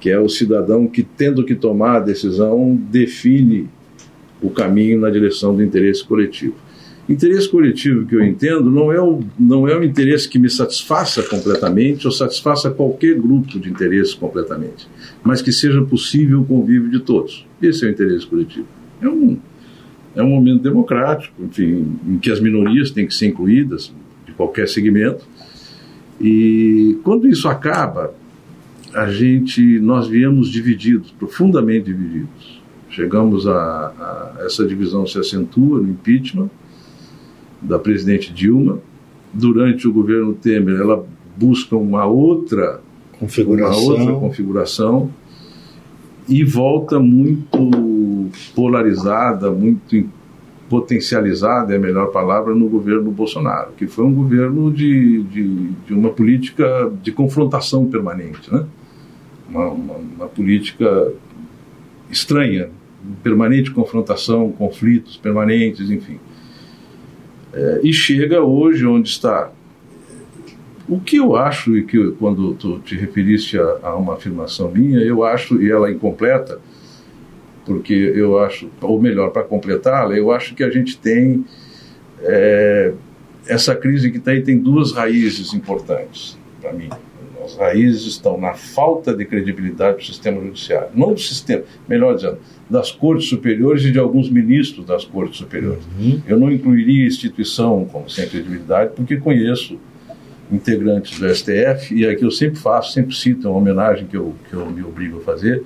que 0.00 0.10
é 0.10 0.18
o 0.18 0.28
cidadão 0.28 0.86
que, 0.86 1.02
tendo 1.02 1.44
que 1.44 1.54
tomar 1.54 1.96
a 1.96 2.00
decisão, 2.00 2.78
define 2.90 3.68
o 4.40 4.50
caminho 4.50 5.00
na 5.00 5.10
direção 5.10 5.54
do 5.54 5.62
interesse 5.62 6.04
coletivo. 6.04 6.54
Interesse 7.08 7.48
coletivo 7.48 8.04
que 8.04 8.14
eu 8.14 8.22
entendo 8.22 8.70
não 8.70 8.92
é, 8.92 9.00
o, 9.00 9.20
não 9.38 9.66
é 9.66 9.76
um 9.76 9.82
interesse 9.82 10.28
que 10.28 10.38
me 10.38 10.50
satisfaça 10.50 11.22
completamente 11.22 12.06
ou 12.06 12.12
satisfaça 12.12 12.70
qualquer 12.70 13.14
grupo 13.14 13.58
de 13.58 13.70
interesse 13.70 14.14
completamente, 14.14 14.86
mas 15.24 15.40
que 15.40 15.50
seja 15.50 15.82
possível 15.82 16.42
o 16.42 16.44
convívio 16.44 16.90
de 16.90 17.00
todos. 17.00 17.46
Esse 17.62 17.86
é 17.86 17.88
o 17.88 17.90
interesse 17.90 18.26
coletivo. 18.26 18.66
É 19.00 19.08
um, 19.08 19.38
é 20.14 20.22
um 20.22 20.28
momento 20.28 20.62
democrático, 20.62 21.34
enfim, 21.42 21.96
em 22.06 22.18
que 22.18 22.30
as 22.30 22.40
minorias 22.40 22.90
têm 22.90 23.06
que 23.06 23.14
ser 23.14 23.26
incluídas 23.26 23.90
de 24.26 24.32
qualquer 24.32 24.68
segmento. 24.68 25.24
E 26.20 26.98
quando 27.04 27.26
isso 27.26 27.48
acaba, 27.48 28.12
a 28.94 29.10
gente, 29.10 29.78
nós 29.80 30.06
viemos 30.06 30.48
divididos, 30.50 31.10
profundamente 31.10 31.86
divididos. 31.86 32.62
Chegamos 32.90 33.46
a, 33.46 33.52
a, 33.52 34.44
essa 34.44 34.66
divisão 34.66 35.06
se 35.06 35.18
acentua 35.18 35.80
no 35.80 35.90
impeachment 35.90 36.50
da 37.60 37.78
presidente 37.78 38.32
Dilma. 38.32 38.78
Durante 39.32 39.86
o 39.86 39.92
governo 39.92 40.32
Temer, 40.34 40.80
ela 40.80 41.06
busca 41.36 41.76
uma 41.76 42.06
outra 42.06 42.80
configuração, 43.18 43.94
uma 43.94 44.00
outra 44.00 44.14
configuração 44.14 45.10
e 46.28 46.44
volta 46.44 46.98
muito 46.98 48.30
polarizada, 48.54 49.50
muito 49.50 50.08
potencializada, 50.68 51.72
é 51.72 51.76
a 51.76 51.80
melhor 51.80 52.08
palavra, 52.08 52.54
no 52.54 52.68
governo 52.68 53.10
Bolsonaro, 53.10 53.72
que 53.76 53.86
foi 53.86 54.04
um 54.04 54.14
governo 54.14 54.70
de, 54.70 55.22
de, 55.24 55.70
de 55.86 55.94
uma 55.94 56.10
política 56.10 56.92
de 57.02 57.10
confrontação 57.10 57.86
permanente, 57.86 58.52
né? 58.52 58.64
Uma, 59.48 59.68
uma, 59.68 59.94
uma 59.94 60.28
política 60.28 61.12
estranha, 62.10 62.70
permanente 63.22 63.70
confrontação, 63.70 64.50
conflitos 64.52 65.16
permanentes, 65.16 65.90
enfim. 65.90 66.18
É, 67.52 67.80
e 67.82 67.92
chega 67.92 68.42
hoje 68.42 68.86
onde 68.86 69.08
está. 69.08 69.50
O 70.88 71.00
que 71.00 71.16
eu 71.16 71.36
acho, 71.36 71.76
e 71.76 71.84
que 71.84 72.12
quando 72.12 72.54
tu 72.54 72.78
te 72.80 72.96
referiste 72.96 73.58
a, 73.58 73.78
a 73.82 73.96
uma 73.96 74.14
afirmação 74.14 74.70
minha, 74.70 75.00
eu 75.00 75.22
acho, 75.22 75.60
e 75.60 75.70
ela 75.70 75.88
é 75.88 75.92
incompleta, 75.92 76.58
porque 77.66 77.92
eu 77.92 78.38
acho, 78.38 78.70
ou 78.80 79.00
melhor, 79.00 79.30
para 79.30 79.42
completá-la, 79.42 80.16
eu 80.16 80.30
acho 80.32 80.54
que 80.54 80.64
a 80.64 80.70
gente 80.70 80.98
tem 80.98 81.44
é, 82.22 82.94
essa 83.46 83.74
crise 83.74 84.10
que 84.10 84.16
está 84.18 84.30
aí 84.30 84.42
tem 84.42 84.58
duas 84.58 84.92
raízes 84.92 85.52
importantes 85.52 86.38
para 86.60 86.72
mim. 86.72 86.88
As 87.48 87.56
raízes 87.56 88.06
estão 88.06 88.38
na 88.38 88.52
falta 88.52 89.14
de 89.14 89.24
credibilidade 89.24 89.98
do 89.98 90.04
sistema 90.04 90.38
judiciário, 90.40 90.90
não 90.94 91.14
do 91.14 91.20
sistema, 91.20 91.62
melhor 91.88 92.14
dizendo, 92.14 92.38
das 92.68 92.92
cortes 92.92 93.28
superiores 93.28 93.82
e 93.84 93.90
de 93.90 93.98
alguns 93.98 94.28
ministros 94.28 94.84
das 94.84 95.04
cortes 95.04 95.38
superiores. 95.38 95.82
Uhum. 95.98 96.20
Eu 96.26 96.38
não 96.38 96.52
incluiria 96.52 97.06
instituição 97.06 97.86
como 97.90 98.10
sem 98.10 98.28
credibilidade, 98.28 98.92
porque 98.94 99.16
conheço 99.16 99.78
integrantes 100.52 101.18
do 101.18 101.34
STF, 101.34 101.94
e 101.94 102.06
aqui 102.06 102.22
eu 102.22 102.30
sempre 102.30 102.58
faço, 102.58 102.92
sempre 102.92 103.14
cito 103.14 103.48
uma 103.48 103.58
homenagem 103.58 104.06
que 104.06 104.16
eu, 104.16 104.34
que 104.48 104.54
eu 104.54 104.66
me 104.66 104.82
obrigo 104.82 105.18
a 105.18 105.20
fazer, 105.22 105.64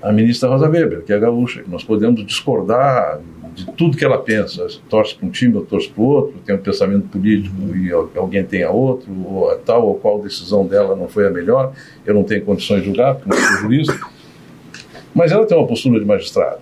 a 0.00 0.12
ministra 0.12 0.48
Rosa 0.48 0.68
Weber, 0.68 1.02
que 1.02 1.12
é 1.12 1.18
gaúcha, 1.18 1.62
que 1.62 1.70
nós 1.70 1.82
podemos 1.82 2.24
discordar 2.24 3.20
de 3.56 3.64
tudo 3.72 3.96
que 3.96 4.04
ela 4.04 4.18
pensa, 4.18 4.66
torce 4.88 5.14
para 5.14 5.26
um 5.26 5.30
time 5.30 5.56
ou 5.56 5.64
torce 5.64 5.88
para 5.88 6.02
o 6.02 6.06
outro, 6.06 6.34
tem 6.44 6.54
um 6.54 6.58
pensamento 6.58 7.08
político 7.08 7.56
e 7.74 7.90
alguém 7.90 8.44
tenha 8.44 8.70
outro, 8.70 9.10
ou 9.24 9.50
a 9.50 9.56
tal 9.56 9.88
ou 9.88 9.94
qual 9.94 10.20
decisão 10.20 10.66
dela 10.66 10.94
não 10.94 11.08
foi 11.08 11.26
a 11.26 11.30
melhor, 11.30 11.72
eu 12.04 12.12
não 12.14 12.22
tenho 12.22 12.44
condições 12.44 12.80
de 12.80 12.86
julgar, 12.86 13.14
porque 13.14 13.30
não 13.30 13.36
sou 13.36 13.56
jurista, 13.62 13.98
mas 15.14 15.32
ela 15.32 15.46
tem 15.46 15.56
uma 15.56 15.66
postura 15.66 15.98
de 15.98 16.04
magistrado. 16.04 16.60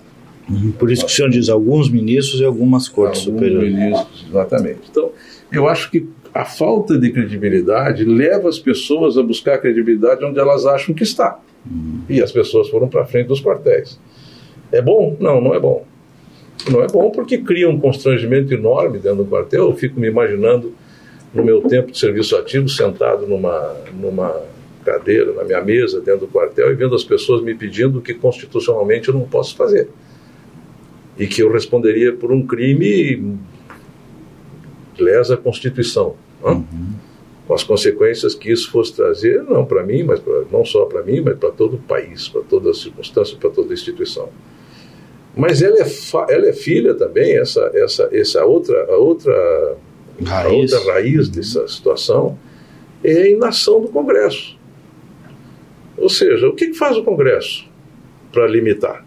Por 0.79 0.89
isso 0.89 1.05
que 1.05 1.11
o 1.11 1.15
senhor 1.15 1.29
diz 1.29 1.49
alguns 1.49 1.89
ministros 1.89 2.39
e 2.39 2.45
algumas 2.45 2.87
cortes 2.87 3.25
Alguns 3.25 3.41
superiores. 3.41 3.73
ministros, 3.73 4.25
exatamente. 4.29 4.79
Então, 4.89 5.11
eu 5.51 5.67
acho 5.67 5.91
que 5.91 6.07
a 6.33 6.45
falta 6.45 6.97
de 6.97 7.11
credibilidade 7.11 8.05
leva 8.05 8.47
as 8.47 8.59
pessoas 8.59 9.17
a 9.17 9.23
buscar 9.23 9.57
credibilidade 9.57 10.23
onde 10.23 10.39
elas 10.39 10.65
acham 10.65 10.93
que 10.95 11.03
está. 11.03 11.39
E 12.07 12.21
as 12.21 12.31
pessoas 12.31 12.69
foram 12.69 12.87
para 12.87 13.05
frente 13.05 13.27
dos 13.27 13.41
quartéis. 13.41 13.99
É 14.71 14.81
bom? 14.81 15.17
Não, 15.19 15.41
não 15.41 15.55
é 15.55 15.59
bom. 15.59 15.83
Não 16.69 16.81
é 16.81 16.87
bom 16.87 17.11
porque 17.11 17.37
cria 17.37 17.69
um 17.69 17.79
constrangimento 17.79 18.53
enorme 18.53 18.97
dentro 18.97 19.23
do 19.23 19.25
quartel. 19.25 19.69
Eu 19.69 19.75
fico 19.75 19.99
me 19.99 20.07
imaginando 20.07 20.73
no 21.33 21.43
meu 21.43 21.61
tempo 21.61 21.91
de 21.91 21.99
serviço 21.99 22.35
ativo, 22.35 22.67
sentado 22.69 23.27
numa, 23.27 23.75
numa 23.93 24.41
cadeira, 24.85 25.33
na 25.33 25.43
minha 25.43 25.61
mesa, 25.61 25.99
dentro 25.99 26.21
do 26.21 26.27
quartel, 26.27 26.71
e 26.71 26.75
vendo 26.75 26.95
as 26.95 27.03
pessoas 27.03 27.41
me 27.41 27.53
pedindo 27.53 27.99
o 27.99 28.01
que 28.01 28.13
constitucionalmente 28.13 29.09
eu 29.09 29.13
não 29.13 29.23
posso 29.23 29.55
fazer. 29.55 29.89
E 31.17 31.27
que 31.27 31.41
eu 31.41 31.51
responderia 31.51 32.13
por 32.13 32.31
um 32.31 32.45
crime 32.45 33.37
lesa 34.97 35.33
a 35.33 35.37
Constituição. 35.37 36.15
Uhum. 36.43 36.95
Com 37.47 37.53
as 37.53 37.63
consequências 37.63 38.33
que 38.33 38.51
isso 38.51 38.71
fosse 38.71 38.95
trazer, 38.95 39.43
não 39.43 39.65
para 39.65 39.83
mim, 39.83 40.03
mas 40.03 40.19
pra, 40.19 40.43
não 40.51 40.65
só 40.65 40.85
para 40.85 41.03
mim, 41.03 41.21
mas 41.21 41.37
para 41.37 41.51
todo 41.51 41.75
o 41.75 41.79
país, 41.79 42.27
para 42.27 42.41
toda 42.41 42.71
a 42.71 42.73
circunstância, 42.73 43.37
para 43.37 43.49
toda 43.49 43.71
a 43.71 43.73
instituição. 43.73 44.29
Mas 45.35 45.61
ela 45.61 45.77
é, 45.77 45.85
ela 46.33 46.47
é 46.47 46.53
filha 46.53 46.93
também, 46.93 47.37
essa, 47.37 47.69
essa, 47.73 48.09
essa 48.11 48.45
outra, 48.45 48.85
a 48.85 48.95
outra, 48.95 49.77
raiz. 50.23 50.73
a 50.73 50.77
outra 50.77 50.93
raiz 50.93 51.29
dessa 51.29 51.67
situação 51.67 52.37
é 53.03 53.23
a 53.23 53.29
inação 53.29 53.81
do 53.81 53.89
Congresso. 53.89 54.57
Ou 55.97 56.09
seja, 56.09 56.47
o 56.47 56.53
que 56.53 56.73
faz 56.73 56.95
o 56.97 57.03
Congresso 57.03 57.67
para 58.31 58.47
limitar, 58.47 59.05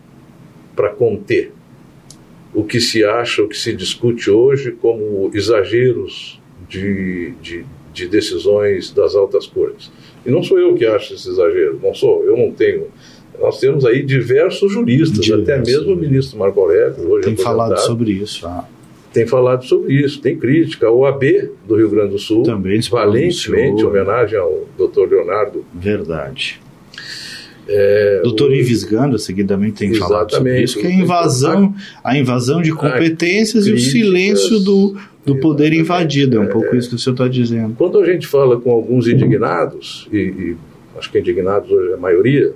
para 0.77 0.91
conter 0.91 1.53
o 2.55 2.65
que 2.65 2.81
se 2.81 3.05
acha, 3.05 3.43
o 3.43 3.49
que 3.49 3.57
se 3.57 3.75
discute 3.75 4.31
hoje 4.31 4.73
como 4.73 5.31
exageros 5.35 6.41
de, 6.69 7.33
de, 7.43 7.65
de 7.93 8.07
decisões 8.07 8.91
das 8.91 9.15
altas 9.15 9.47
cortes? 9.47 9.91
E 10.25 10.31
não 10.31 10.43
sou 10.43 10.59
eu 10.59 10.75
que 10.75 10.85
acho 10.85 11.15
esse 11.15 11.29
exagero, 11.29 11.79
não 11.83 11.95
sou, 11.95 12.25
eu 12.25 12.37
não 12.37 12.51
tenho 12.53 12.89
nós 13.41 13.59
temos 13.61 13.85
aí 13.85 14.03
diversos 14.03 14.73
juristas, 14.73 15.21
Diverso. 15.21 15.43
até 15.43 15.59
mesmo 15.59 15.93
o 15.93 15.97
ministro 15.97 16.39
Marco 16.39 16.61
Aurélio, 16.61 17.09
hoje 17.09 17.25
Tem 17.27 17.37
falado 17.37 17.79
sobre 17.79 18.13
isso. 18.13 18.47
Ah. 18.47 18.65
Tem 19.13 19.27
falado 19.27 19.65
sobre 19.65 19.95
isso, 19.95 20.21
tem 20.21 20.37
crítica. 20.37 20.91
O 20.91 21.07
AB 21.07 21.51
do 21.67 21.77
Rio 21.77 21.89
Grande 21.89 22.11
do 22.11 22.19
Sul, 22.19 22.43
Também 22.43 22.81
valentemente, 22.81 23.85
homenagem 23.85 24.39
ao 24.39 24.67
doutor 24.77 25.09
Leonardo. 25.09 25.65
Verdade. 25.73 26.61
É, 27.67 28.21
Doutor 28.23 28.51
o... 28.51 28.55
Ives 28.55 28.83
Ganda, 28.83 29.19
seguidamente, 29.19 29.79
tem 29.79 29.95
falado 29.95 30.35
sobre 30.35 30.63
isso, 30.63 30.79
que 30.79 30.87
é 30.87 30.91
a 30.91 30.95
invasão, 30.95 31.75
a 32.03 32.17
invasão 32.17 32.63
de 32.63 32.73
competências 32.73 33.67
e 33.67 33.73
o 33.73 33.79
silêncio 33.79 34.59
do, 34.61 34.97
do 35.25 35.37
poder 35.37 35.75
invadido. 35.75 36.39
É 36.39 36.41
um 36.41 36.49
pouco 36.49 36.75
é, 36.75 36.79
isso 36.79 36.89
que 36.89 36.95
o 36.95 36.99
senhor 36.99 37.15
está 37.15 37.29
dizendo. 37.29 37.75
Quando 37.77 37.99
a 37.99 38.07
gente 38.11 38.27
fala 38.27 38.59
com 38.59 38.71
alguns 38.71 39.07
indignados, 39.07 40.09
e, 40.11 40.17
e 40.17 40.57
acho 40.99 41.13
que 41.13 41.19
indignados 41.19 41.71
hoje 41.71 41.93
é 41.93 41.95
a 41.95 41.99
maioria, 41.99 42.55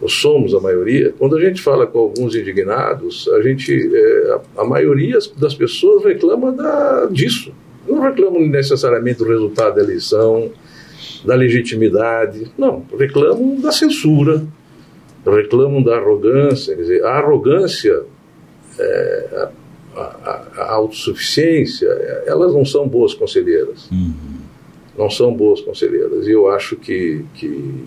ou 0.00 0.08
somos 0.08 0.54
a 0.54 0.60
maioria, 0.60 1.12
quando 1.18 1.36
a 1.36 1.40
gente 1.40 1.60
fala 1.60 1.86
com 1.86 1.98
alguns 1.98 2.34
indignados, 2.34 3.28
a 3.34 3.42
gente, 3.42 3.72
é, 3.72 4.38
a, 4.56 4.62
a, 4.62 4.64
maioria 4.64 5.18
das 5.36 5.54
pessoas 5.54 6.04
reclama 6.04 6.52
da, 6.52 7.06
disso. 7.06 7.52
Não 7.86 8.00
reclamam 8.00 8.40
necessariamente 8.46 9.18
do 9.18 9.28
resultado 9.28 9.74
da 9.76 9.82
eleição, 9.82 10.50
da 11.24 11.34
legitimidade, 11.34 12.50
não, 12.56 12.84
reclamam 12.98 13.60
da 13.60 13.72
censura, 13.72 14.42
reclamam 15.26 15.82
da 15.82 15.96
arrogância, 15.96 16.74
quer 16.74 16.82
dizer, 16.82 17.04
a 17.04 17.10
arrogância, 17.18 18.02
é, 18.78 19.48
a, 19.94 20.00
a, 20.00 20.46
a, 20.56 20.72
autossuficiência, 20.72 21.88
elas 22.26 22.54
não 22.54 22.64
são 22.64 22.88
boas 22.88 23.12
conselheiras. 23.12 23.90
Uhum. 23.90 24.40
Não 24.96 25.10
são 25.10 25.32
boas 25.34 25.60
conselheiras. 25.60 26.26
E 26.26 26.30
eu 26.30 26.50
acho 26.50 26.76
que, 26.76 27.24
que 27.34 27.84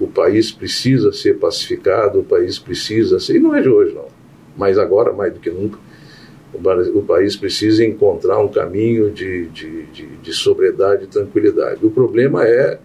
o 0.00 0.06
país 0.06 0.50
precisa 0.50 1.12
ser 1.12 1.38
pacificado, 1.38 2.20
o 2.20 2.24
país 2.24 2.58
precisa 2.58 3.20
ser, 3.20 3.36
e 3.36 3.38
não 3.38 3.54
é 3.54 3.60
de 3.60 3.68
hoje 3.68 3.94
não, 3.94 4.06
mas 4.56 4.78
agora 4.78 5.12
mais 5.12 5.32
do 5.32 5.40
que 5.40 5.50
nunca, 5.50 5.78
o, 6.94 7.02
país 7.02 7.36
precisa 7.36 7.84
encontrar 7.84 8.38
um 8.38 8.48
caminho 8.48 9.10
de, 9.10 9.46
de, 9.48 9.82
de, 9.86 10.06
de 10.06 10.32
sobriedade 10.32 11.04
e 11.04 11.06
tranquilidade. 11.08 11.84
O 11.84 11.90
problema 11.90 12.46
é 12.46 12.78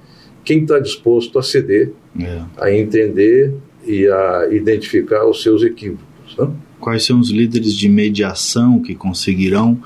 quem 0.43 0.63
está 0.63 0.79
disposto 0.79 1.37
a 1.37 1.43
ceder, 1.43 1.91
é. 2.19 2.41
a 2.57 2.71
entender 2.71 3.53
e 3.85 4.07
a 4.07 4.47
identificar 4.49 5.25
os 5.25 5.43
seus 5.43 5.61
equívocos. 5.61 6.35
Né? 6.37 6.49
Quais 6.79 7.05
são 7.05 7.19
os 7.19 7.29
líderes 7.29 7.73
de 7.73 7.89
mediação 7.89 8.81
que 8.81 8.95
conseguirão 8.95 9.77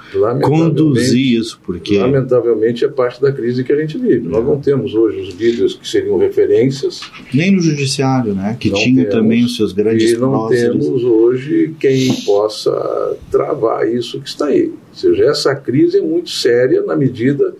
conduzir 0.41 1.39
isso, 1.39 1.59
porque 1.65 1.97
lamentavelmente 1.97 2.85
é 2.85 2.87
parte 2.87 3.21
da 3.21 3.31
crise 3.31 3.63
que 3.63 3.73
a 3.73 3.79
gente 3.79 3.97
vive. 3.97 4.27
É. 4.27 4.29
Nós 4.29 4.45
não 4.45 4.59
temos 4.59 4.93
hoje 4.93 5.19
os 5.21 5.35
líderes 5.35 5.73
que 5.73 5.87
seriam 5.87 6.17
referências, 6.17 7.01
nem 7.33 7.51
no 7.51 7.59
judiciário, 7.59 8.33
né, 8.33 8.55
que 8.59 8.71
tinha 8.71 9.09
também 9.09 9.43
os 9.43 9.55
seus 9.55 9.73
grandes 9.73 10.11
e 10.11 10.17
não 10.17 10.31
próceres. 10.31 10.85
temos 10.85 11.03
hoje 11.03 11.75
quem 11.79 12.13
possa 12.23 13.17
travar 13.31 13.87
isso 13.91 14.21
que 14.21 14.29
está 14.29 14.47
aí. 14.47 14.67
Ou 14.67 14.95
seja, 14.95 15.25
essa 15.25 15.55
crise 15.55 15.97
é 15.97 16.01
muito 16.01 16.29
séria 16.29 16.83
na 16.83 16.95
medida 16.95 17.55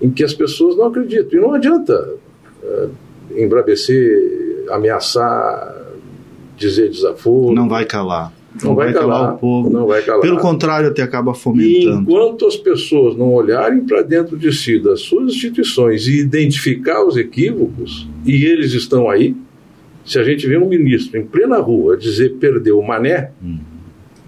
em 0.00 0.10
que 0.10 0.24
as 0.24 0.32
pessoas 0.32 0.76
não 0.76 0.86
acreditam 0.86 1.38
e 1.38 1.42
não 1.42 1.52
adianta 1.52 2.14
uh, 2.62 2.90
embrabecer, 3.36 4.64
ameaçar, 4.70 5.76
dizer 6.56 6.88
desaforo. 6.88 7.54
Não 7.54 7.68
vai 7.68 7.84
calar 7.84 8.32
não, 8.60 8.70
não 8.70 8.74
vai, 8.74 8.86
vai, 8.86 8.94
calar, 8.94 9.18
calar, 9.18 9.34
o 9.34 9.38
povo. 9.38 9.70
Não 9.70 9.86
vai 9.86 10.02
calar. 10.02 10.20
Pelo 10.20 10.38
contrário, 10.38 10.88
até 10.88 11.02
acaba 11.02 11.34
fomentando. 11.34 12.00
E 12.00 12.02
enquanto 12.02 12.46
as 12.46 12.56
pessoas 12.56 13.16
não 13.16 13.32
olharem 13.32 13.80
para 13.80 14.02
dentro 14.02 14.36
de 14.36 14.52
si, 14.52 14.78
das 14.78 15.00
suas 15.00 15.32
instituições, 15.32 16.06
e 16.06 16.20
identificar 16.20 17.04
os 17.04 17.16
equívocos, 17.16 18.08
e 18.26 18.44
eles 18.44 18.72
estão 18.72 19.08
aí, 19.08 19.34
se 20.04 20.18
a 20.18 20.22
gente 20.22 20.46
vê 20.46 20.58
um 20.58 20.68
ministro 20.68 21.18
em 21.18 21.24
plena 21.24 21.58
rua 21.58 21.96
dizer 21.96 22.34
perdeu 22.40 22.78
o 22.78 22.86
mané, 22.86 23.30
hum. 23.42 23.58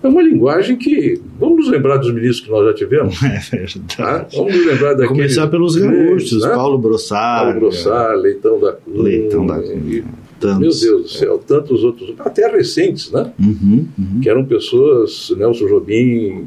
é 0.02 0.08
uma 0.08 0.22
linguagem 0.22 0.76
que. 0.76 1.20
Vamos 1.38 1.66
nos 1.66 1.68
lembrar 1.68 1.98
dos 1.98 2.12
ministros 2.12 2.40
que 2.40 2.50
nós 2.50 2.66
já 2.66 2.74
tivemos? 2.74 3.20
É 3.22 3.56
verdade. 3.56 3.84
Ah, 3.98 4.26
vamos 4.32 4.56
nos 4.56 4.66
lembrar 4.66 4.90
daqueles. 4.94 5.08
Começar 5.08 5.46
pelos 5.48 5.76
gaúchos, 5.76 6.42
né? 6.42 6.54
Paulo 6.54 6.78
Brossard. 6.78 7.44
Paulo 7.44 7.60
Brossard, 7.60 8.22
Leitão 8.22 8.60
da 8.60 8.72
Cunha. 8.72 9.02
Leitão 9.02 9.46
da 9.46 9.60
Cunha 9.60 10.04
tantos. 10.44 10.82
Meu 10.82 10.92
Deus 10.98 11.02
do 11.02 11.18
céu, 11.18 11.38
tantos 11.38 11.82
outros, 11.82 12.14
até 12.18 12.46
recentes, 12.46 13.10
né? 13.10 13.32
Uhum, 13.40 13.88
uhum. 13.98 14.20
Que 14.20 14.28
eram 14.28 14.44
pessoas, 14.44 15.32
Nelson 15.36 15.66
Jobim 15.66 16.46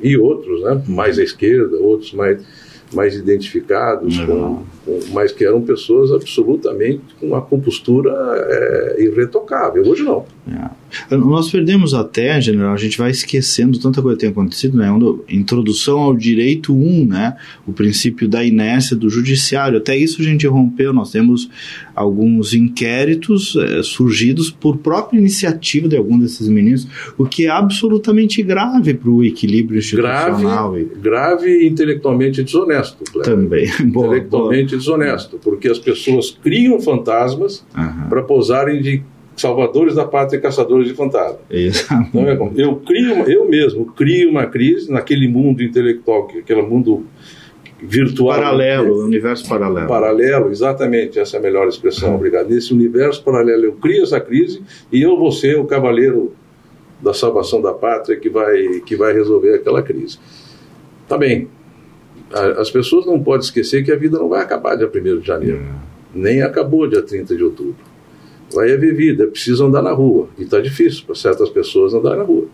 e 0.00 0.16
outros, 0.16 0.62
né? 0.62 0.82
Mais 0.88 1.18
à 1.18 1.22
esquerda, 1.22 1.76
outros 1.76 2.12
mais, 2.12 2.42
mais 2.92 3.14
identificados 3.14 4.18
com 4.20 4.62
mas 5.12 5.32
que 5.32 5.44
eram 5.44 5.60
pessoas 5.60 6.10
absolutamente 6.12 7.02
com 7.20 7.26
uma 7.26 7.42
compostura 7.42 8.10
é, 8.10 9.02
irretocável. 9.02 9.86
Hoje 9.86 10.02
não. 10.02 10.24
É. 10.50 11.16
Nós 11.16 11.50
perdemos 11.50 11.92
até, 11.92 12.40
general, 12.40 12.72
a 12.72 12.78
gente 12.78 12.96
vai 12.96 13.10
esquecendo 13.10 13.78
tanta 13.78 14.00
coisa 14.00 14.16
que 14.16 14.22
tem 14.22 14.30
acontecido, 14.30 14.76
né? 14.76 14.88
Introdução 15.28 15.98
ao 15.98 16.16
direito 16.16 16.74
1, 16.74 17.06
né? 17.06 17.36
O 17.66 17.72
princípio 17.72 18.28
da 18.28 18.42
inércia 18.42 18.96
do 18.96 19.10
judiciário. 19.10 19.78
Até 19.78 19.96
isso 19.96 20.20
a 20.20 20.24
gente 20.24 20.46
rompeu. 20.46 20.92
Nós 20.92 21.10
temos 21.10 21.50
alguns 21.94 22.54
inquéritos 22.54 23.56
é, 23.56 23.82
surgidos 23.82 24.50
por 24.50 24.78
própria 24.78 25.18
iniciativa 25.18 25.88
de 25.88 25.96
algum 25.96 26.18
desses 26.18 26.48
ministros, 26.48 27.12
o 27.18 27.26
que 27.26 27.46
é 27.46 27.50
absolutamente 27.50 28.42
grave 28.42 28.94
para 28.94 29.10
o 29.10 29.22
equilíbrio 29.22 29.78
institucional. 29.78 30.72
Grave, 30.72 30.80
e... 30.80 30.98
grave 30.98 31.50
e 31.50 31.68
intelectualmente 31.68 32.42
desonesto. 32.42 33.04
Também. 33.22 33.66
intelectualmente 33.80 34.76
desonesto, 34.76 35.38
porque 35.42 35.68
as 35.68 35.78
pessoas 35.78 36.30
criam 36.42 36.80
fantasmas 36.80 37.64
uhum. 37.76 38.08
para 38.08 38.22
posarem 38.22 38.80
de 38.80 39.02
salvadores 39.40 39.94
da 39.94 40.04
pátria 40.04 40.38
e 40.38 40.40
caçadores 40.40 40.88
de 40.88 40.94
fantasmas. 40.94 41.40
Então, 41.50 42.28
é 42.28 42.38
eu 42.56 42.76
crio, 42.76 43.30
eu 43.30 43.48
mesmo 43.48 43.86
crio 43.86 44.30
uma 44.30 44.46
crise 44.46 44.90
naquele 44.90 45.28
mundo 45.28 45.62
intelectual, 45.62 46.28
aquele 46.38 46.62
mundo 46.62 47.06
virtual. 47.80 48.36
Paralelo, 48.36 49.04
universo 49.04 49.48
paralelo. 49.48 49.86
Paralelo, 49.86 50.50
exatamente, 50.50 51.18
essa 51.18 51.36
é 51.36 51.38
a 51.38 51.42
melhor 51.42 51.68
expressão, 51.68 52.10
uhum. 52.10 52.16
obrigado. 52.16 52.48
Nesse 52.48 52.72
universo 52.72 53.22
paralelo 53.22 53.64
eu 53.64 53.72
crio 53.72 54.02
essa 54.02 54.20
crise 54.20 54.62
e 54.92 55.02
eu 55.02 55.16
vou 55.16 55.30
ser 55.30 55.58
o 55.58 55.64
cavaleiro 55.64 56.32
da 57.00 57.14
salvação 57.14 57.62
da 57.62 57.72
pátria 57.72 58.18
que 58.18 58.28
vai, 58.28 58.80
que 58.84 58.96
vai 58.96 59.12
resolver 59.12 59.54
aquela 59.54 59.82
crise. 59.82 60.18
Tá 61.08 61.16
bem, 61.16 61.48
as 62.32 62.70
pessoas 62.70 63.06
não 63.06 63.22
podem 63.22 63.44
esquecer 63.44 63.84
que 63.84 63.92
a 63.92 63.96
vida 63.96 64.18
não 64.18 64.28
vai 64.28 64.42
acabar 64.42 64.76
dia 64.76 64.88
1 64.88 65.20
de 65.20 65.26
janeiro. 65.26 65.58
É. 65.58 65.88
Nem 66.14 66.42
acabou 66.42 66.86
dia 66.86 67.02
30 67.02 67.36
de 67.36 67.44
outubro. 67.44 67.87
Vida, 68.94 69.24
é 69.24 69.26
preciso 69.26 69.66
andar 69.66 69.82
na 69.82 69.92
rua. 69.92 70.28
E 70.38 70.42
está 70.42 70.60
difícil 70.60 71.04
para 71.04 71.14
certas 71.14 71.48
pessoas 71.50 71.94
andar 71.94 72.16
na 72.16 72.22
rua. 72.22 72.46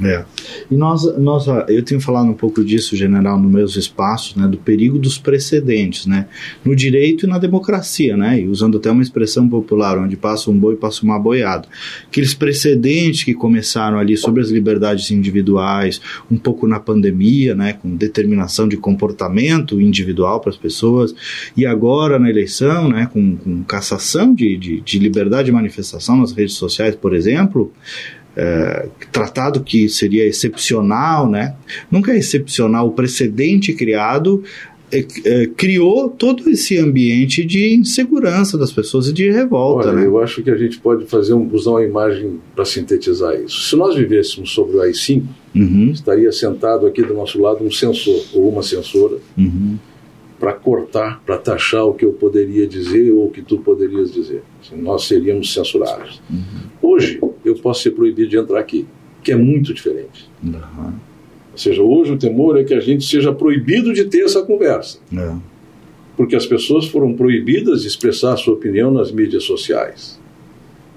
É. 0.00 0.24
E 0.70 0.76
nós, 0.76 1.02
nós, 1.18 1.46
eu 1.68 1.82
tenho 1.82 2.00
falado 2.00 2.28
um 2.28 2.34
pouco 2.34 2.64
disso, 2.64 2.94
general, 2.94 3.38
nos 3.38 3.50
meus 3.50 3.76
espaços, 3.76 4.36
né, 4.36 4.46
do 4.46 4.56
perigo 4.56 4.96
dos 4.96 5.18
precedentes, 5.18 6.06
né, 6.06 6.28
no 6.64 6.76
direito 6.76 7.26
e 7.26 7.28
na 7.28 7.36
democracia, 7.36 8.16
né, 8.16 8.40
e 8.40 8.46
usando 8.46 8.78
até 8.78 8.90
uma 8.90 9.02
expressão 9.02 9.48
popular, 9.48 9.98
onde 9.98 10.16
passa 10.16 10.50
um 10.50 10.58
boi, 10.58 10.76
passa 10.76 11.02
uma 11.02 11.18
boiada. 11.18 11.66
Aqueles 12.06 12.32
precedentes 12.32 13.24
que 13.24 13.34
começaram 13.34 13.98
ali 13.98 14.16
sobre 14.16 14.40
as 14.40 14.50
liberdades 14.50 15.10
individuais, 15.10 16.00
um 16.30 16.36
pouco 16.36 16.68
na 16.68 16.78
pandemia, 16.78 17.56
né, 17.56 17.72
com 17.72 17.96
determinação 17.96 18.68
de 18.68 18.76
comportamento 18.76 19.80
individual 19.80 20.38
para 20.38 20.50
as 20.50 20.56
pessoas, 20.56 21.12
e 21.56 21.66
agora 21.66 22.20
na 22.20 22.30
eleição, 22.30 22.88
né, 22.88 23.08
com, 23.12 23.36
com 23.36 23.64
cassação 23.64 24.32
de, 24.32 24.56
de, 24.56 24.80
de 24.80 24.98
liberdade 25.00 25.46
de 25.46 25.52
manifestação 25.52 26.16
nas 26.16 26.32
redes 26.32 26.54
sociais, 26.54 26.94
por 26.94 27.14
exemplo, 27.14 27.72
é, 28.36 28.88
tratado 29.10 29.62
que 29.62 29.88
seria 29.88 30.26
excepcional, 30.26 31.28
né? 31.28 31.56
Nunca 31.90 32.12
é 32.12 32.18
excepcional 32.18 32.88
o 32.88 32.92
precedente 32.92 33.72
criado 33.72 34.42
é, 34.90 35.04
é, 35.24 35.46
criou 35.48 36.08
todo 36.08 36.48
esse 36.48 36.78
ambiente 36.78 37.44
de 37.44 37.74
insegurança 37.74 38.56
das 38.56 38.72
pessoas 38.72 39.08
e 39.08 39.12
de 39.12 39.30
revolta. 39.30 39.88
Olha, 39.88 39.98
né? 39.98 40.06
eu 40.06 40.18
acho 40.18 40.42
que 40.42 40.50
a 40.50 40.56
gente 40.56 40.78
pode 40.78 41.04
fazer 41.06 41.34
um, 41.34 41.46
usar 41.52 41.72
uma 41.72 41.84
imagem 41.84 42.40
para 42.54 42.64
sintetizar 42.64 43.34
isso. 43.34 43.68
Se 43.68 43.76
nós 43.76 43.94
vivêssemos 43.94 44.50
sobre 44.50 44.76
o 44.76 44.80
AI-5, 44.80 45.24
uhum. 45.54 45.90
estaria 45.92 46.32
sentado 46.32 46.86
aqui 46.86 47.02
do 47.02 47.12
nosso 47.12 47.40
lado 47.40 47.62
um 47.62 47.70
sensor 47.70 48.24
ou 48.32 48.48
uma 48.48 48.62
sensora 48.62 49.16
uhum. 49.36 49.76
Para 50.38 50.52
cortar, 50.52 51.20
para 51.26 51.36
taxar 51.36 51.84
o 51.84 51.94
que 51.94 52.04
eu 52.04 52.12
poderia 52.12 52.66
dizer 52.66 53.12
ou 53.12 53.26
o 53.26 53.30
que 53.30 53.42
tu 53.42 53.58
poderias 53.58 54.12
dizer. 54.12 54.42
Assim, 54.60 54.80
nós 54.80 55.04
seríamos 55.04 55.52
censurados. 55.52 56.22
Uhum. 56.30 56.90
Hoje, 56.90 57.20
eu 57.44 57.54
posso 57.56 57.82
ser 57.82 57.90
proibido 57.90 58.28
de 58.28 58.36
entrar 58.36 58.60
aqui, 58.60 58.86
que 59.22 59.32
é 59.32 59.36
muito 59.36 59.74
diferente. 59.74 60.30
Ou 61.52 61.58
seja, 61.58 61.82
hoje 61.82 62.12
o 62.12 62.18
temor 62.18 62.56
é 62.56 62.62
que 62.62 62.74
a 62.74 62.80
gente 62.80 63.04
seja 63.04 63.32
proibido 63.32 63.92
de 63.92 64.04
ter 64.04 64.24
essa 64.24 64.42
conversa. 64.42 64.98
É. 65.12 65.34
Porque 66.16 66.36
as 66.36 66.46
pessoas 66.46 66.86
foram 66.86 67.14
proibidas 67.14 67.82
de 67.82 67.88
expressar 67.88 68.34
a 68.34 68.36
sua 68.36 68.54
opinião 68.54 68.92
nas 68.92 69.10
mídias 69.10 69.44
sociais. 69.44 70.20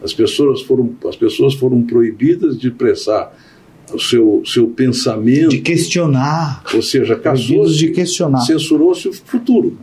As 0.03 0.13
pessoas 0.13 0.62
foram, 0.62 0.95
as 1.07 1.15
pessoas 1.15 1.53
foram 1.55 1.81
proibidas 1.83 2.60
de 2.60 2.67
expressar 2.67 3.36
o 3.93 4.00
seu, 4.00 4.41
seu 4.45 4.67
pensamento. 4.67 5.50
De 5.50 5.59
questionar. 5.59 6.63
Ou 6.73 6.81
seja, 6.81 7.15
caçou 7.15 7.65
de 7.65 7.91
questionar. 7.91 8.41
censurou-se 8.41 9.07
o 9.07 9.13
futuro. 9.13 9.77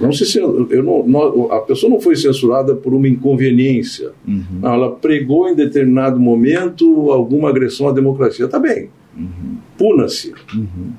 Não 0.00 0.12
se, 0.12 0.38
eu 0.38 0.82
não, 0.82 1.06
não, 1.06 1.52
a 1.52 1.60
pessoa 1.60 1.90
não 1.90 2.00
foi 2.00 2.16
censurada 2.16 2.74
por 2.74 2.94
uma 2.94 3.06
inconveniência. 3.06 4.12
Uhum. 4.26 4.44
Não, 4.62 4.72
ela 4.72 4.90
pregou 4.92 5.46
em 5.48 5.54
determinado 5.54 6.18
momento 6.18 7.10
alguma 7.10 7.50
agressão 7.50 7.88
à 7.88 7.92
democracia. 7.92 8.46
Está 8.46 8.58
bem. 8.58 8.88
Uhum. 9.16 9.58
Puna-se. 9.76 10.32
Uhum. 10.54 10.92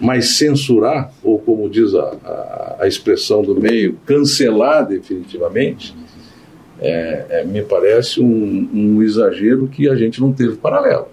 Mas 0.00 0.36
censurar, 0.36 1.12
ou 1.22 1.38
como 1.38 1.68
diz 1.68 1.94
a, 1.94 2.00
a, 2.00 2.76
a, 2.80 2.88
expressão 2.88 3.42
do 3.42 3.54
meio, 3.54 3.96
cancelar 4.06 4.88
definitivamente, 4.88 5.94
é, 6.82 7.26
é, 7.30 7.44
me 7.44 7.62
parece 7.62 8.20
um, 8.20 8.68
um 8.74 9.02
exagero 9.02 9.68
que 9.68 9.88
a 9.88 9.94
gente 9.94 10.20
não 10.20 10.32
teve 10.32 10.56
paralelo. 10.56 11.06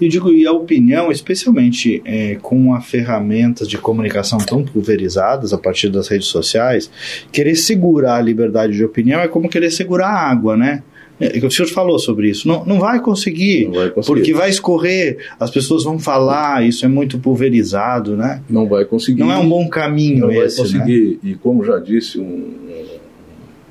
Eu 0.00 0.08
digo, 0.08 0.30
e 0.30 0.46
a 0.46 0.52
opinião, 0.52 1.10
especialmente 1.12 2.02
é, 2.04 2.36
com 2.42 2.74
as 2.74 2.84
ferramentas 2.84 3.68
de 3.68 3.78
comunicação 3.78 4.38
tão 4.38 4.64
pulverizadas 4.64 5.52
a 5.52 5.58
partir 5.58 5.88
das 5.88 6.08
redes 6.08 6.26
sociais, 6.26 6.90
querer 7.30 7.54
segurar 7.54 8.16
a 8.16 8.20
liberdade 8.20 8.72
de 8.72 8.84
opinião 8.84 9.20
é 9.20 9.28
como 9.28 9.48
querer 9.48 9.70
segurar 9.70 10.08
a 10.08 10.30
água, 10.30 10.56
né? 10.56 10.82
É, 11.20 11.38
o 11.46 11.50
senhor 11.50 11.68
falou 11.68 11.98
sobre 12.00 12.30
isso. 12.30 12.48
Não, 12.48 12.64
não, 12.64 12.80
vai 12.80 12.98
conseguir, 13.00 13.66
não 13.66 13.74
vai 13.74 13.90
conseguir, 13.90 14.20
porque 14.20 14.34
vai 14.34 14.50
escorrer, 14.50 15.18
as 15.38 15.50
pessoas 15.50 15.84
vão 15.84 15.98
falar, 15.98 16.66
isso 16.66 16.84
é 16.84 16.88
muito 16.88 17.18
pulverizado, 17.18 18.16
né? 18.16 18.42
Não 18.50 18.66
vai 18.66 18.84
conseguir. 18.84 19.20
Não 19.20 19.30
é 19.30 19.36
um 19.36 19.48
bom 19.48 19.68
caminho 19.68 20.26
não 20.26 20.32
esse, 20.32 20.56
vai 20.56 20.66
né? 20.66 20.78
conseguir. 20.78 21.20
Né? 21.22 21.30
E 21.30 21.34
como 21.34 21.64
já 21.64 21.78
disse 21.78 22.18
um, 22.18 22.54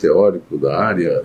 teórico 0.02 0.58
da 0.58 0.76
área, 0.76 1.22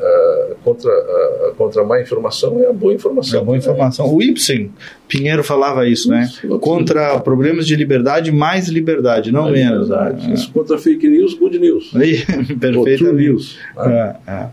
contra, 0.63 0.91
uh, 0.91 1.55
contra 1.57 1.83
a 1.83 1.85
má 1.85 2.01
informação 2.01 2.61
é 2.61 2.67
a 2.67 2.73
boa 2.73 2.93
informação. 2.93 3.39
É 3.39 3.43
a 3.43 3.45
boa 3.45 3.57
informação. 3.57 4.15
O 4.15 4.23
Ibsen, 4.23 4.71
Pinheiro 5.09 5.43
falava 5.43 5.89
isso, 5.89 6.11
né? 6.11 6.29
Contra 6.61 7.19
problemas 7.21 7.67
de 7.67 7.75
liberdade, 7.77 8.31
mais 8.31 8.69
liberdade, 8.69 9.33
não 9.33 9.51
menos. 9.51 9.89
Né? 9.89 10.17
Isso 10.35 10.53
contra 10.53 10.77
fake 10.77 11.09
news, 11.09 11.35
good 11.35 11.59
news. 11.59 11.93
Perfeito. 12.61 13.13
news. 13.13 13.57
Né? 13.77 14.17
É, 14.27 14.31
é. 14.31 14.49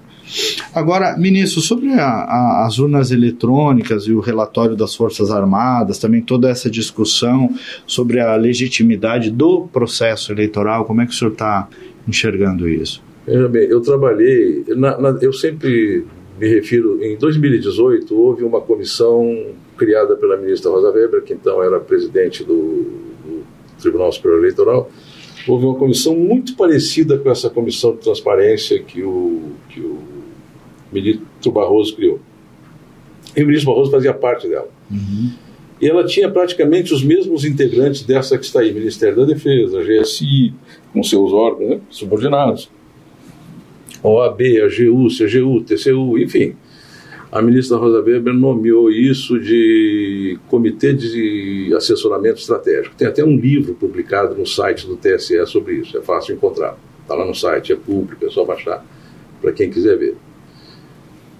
Agora, 0.73 1.17
ministro, 1.17 1.61
sobre 1.61 1.91
a, 1.93 2.05
a, 2.05 2.65
as 2.65 2.79
urnas 2.79 3.11
eletrônicas 3.11 4.03
e 4.03 4.13
o 4.13 4.19
relatório 4.19 4.75
das 4.75 4.95
Forças 4.95 5.29
Armadas, 5.29 5.99
também 5.99 6.21
toda 6.21 6.49
essa 6.49 6.69
discussão 6.69 7.53
sobre 7.85 8.19
a 8.19 8.35
legitimidade 8.35 9.29
do 9.29 9.67
processo 9.67 10.31
eleitoral, 10.31 10.85
como 10.85 11.01
é 11.01 11.05
que 11.05 11.11
o 11.11 11.15
senhor 11.15 11.31
está 11.31 11.67
enxergando 12.07 12.67
isso? 12.67 13.03
Veja 13.25 13.47
bem, 13.47 13.67
eu 13.67 13.81
trabalhei, 13.81 14.65
na, 14.69 14.97
na, 14.97 15.17
eu 15.21 15.31
sempre 15.31 16.05
me 16.37 16.47
refiro, 16.47 17.01
em 17.03 17.17
2018 17.17 18.13
houve 18.19 18.43
uma 18.43 18.59
comissão 18.59 19.53
criada 19.77 20.15
pela 20.15 20.35
ministra 20.37 20.71
Rosa 20.71 20.91
Weber, 20.91 21.23
que 21.23 21.33
então 21.33 21.63
era 21.63 21.79
presidente 21.79 22.43
do, 22.43 22.53
do 22.53 23.43
Tribunal 23.81 24.11
Superior 24.11 24.39
Eleitoral, 24.39 24.89
houve 25.47 25.65
uma 25.65 25.75
comissão 25.75 26.15
muito 26.15 26.55
parecida 26.55 27.17
com 27.17 27.29
essa 27.29 27.49
comissão 27.49 27.93
de 27.93 27.99
transparência 27.99 28.81
que 28.81 29.03
o, 29.03 29.51
que 29.69 29.79
o 29.79 29.99
ministro 30.91 31.51
Barroso 31.51 31.95
criou. 31.95 32.19
E 33.35 33.43
o 33.43 33.47
ministro 33.47 33.71
Barroso 33.71 33.91
fazia 33.91 34.13
parte 34.13 34.47
dela. 34.47 34.69
Uhum. 34.91 35.31
E 35.81 35.87
ela 35.87 36.05
tinha 36.05 36.29
praticamente 36.29 36.93
os 36.93 37.03
mesmos 37.03 37.43
integrantes 37.43 38.03
dessa 38.03 38.37
que 38.37 38.45
está 38.45 38.61
aí, 38.61 38.71
Ministério 38.73 39.17
da 39.17 39.25
Defesa, 39.25 39.81
GSI, 39.83 40.53
com 40.93 41.03
seus 41.03 41.33
órgãos 41.33 41.69
né, 41.69 41.81
subordinados. 41.89 42.69
OAB, 44.03 44.41
a 44.63 44.67
CGU, 44.67 45.61
TCU, 45.61 46.17
enfim. 46.19 46.55
A 47.31 47.41
ministra 47.41 47.77
Rosa 47.77 47.99
Weber 48.01 48.33
nomeou 48.33 48.91
isso 48.91 49.39
de 49.39 50.37
Comitê 50.47 50.93
de 50.93 51.73
Assessoramento 51.75 52.39
Estratégico. 52.39 52.95
Tem 52.95 53.07
até 53.07 53.23
um 53.23 53.35
livro 53.35 53.73
publicado 53.73 54.35
no 54.35 54.45
site 54.45 54.85
do 54.85 54.95
TSE 54.95 55.43
sobre 55.47 55.77
isso, 55.77 55.97
é 55.97 56.01
fácil 56.01 56.35
encontrar. 56.35 56.77
Está 57.01 57.15
lá 57.15 57.25
no 57.25 57.33
site, 57.33 57.73
é 57.73 57.75
público, 57.75 58.23
é 58.23 58.29
só 58.29 58.45
baixar 58.45 58.85
para 59.41 59.51
quem 59.51 59.69
quiser 59.69 59.97
ver. 59.97 60.15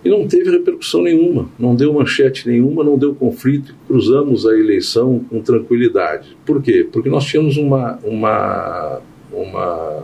E 0.04 0.10
não 0.10 0.28
teve 0.28 0.50
repercussão 0.50 1.04
nenhuma, 1.04 1.48
não 1.58 1.76
deu 1.76 1.94
manchete 1.94 2.50
nenhuma, 2.50 2.84
não 2.84 2.98
deu 2.98 3.16
conflito, 3.16 3.74
cruzamos 3.88 4.46
a 4.46 4.54
eleição 4.54 5.24
com 5.30 5.42
tranquilidade. 5.42 6.36
Por 6.46 6.62
quê? 6.62 6.88
Porque 6.92 7.08
nós 7.08 7.24
tínhamos 7.24 7.56
uma, 7.56 7.98
uma, 8.04 9.00
uma 9.32 10.04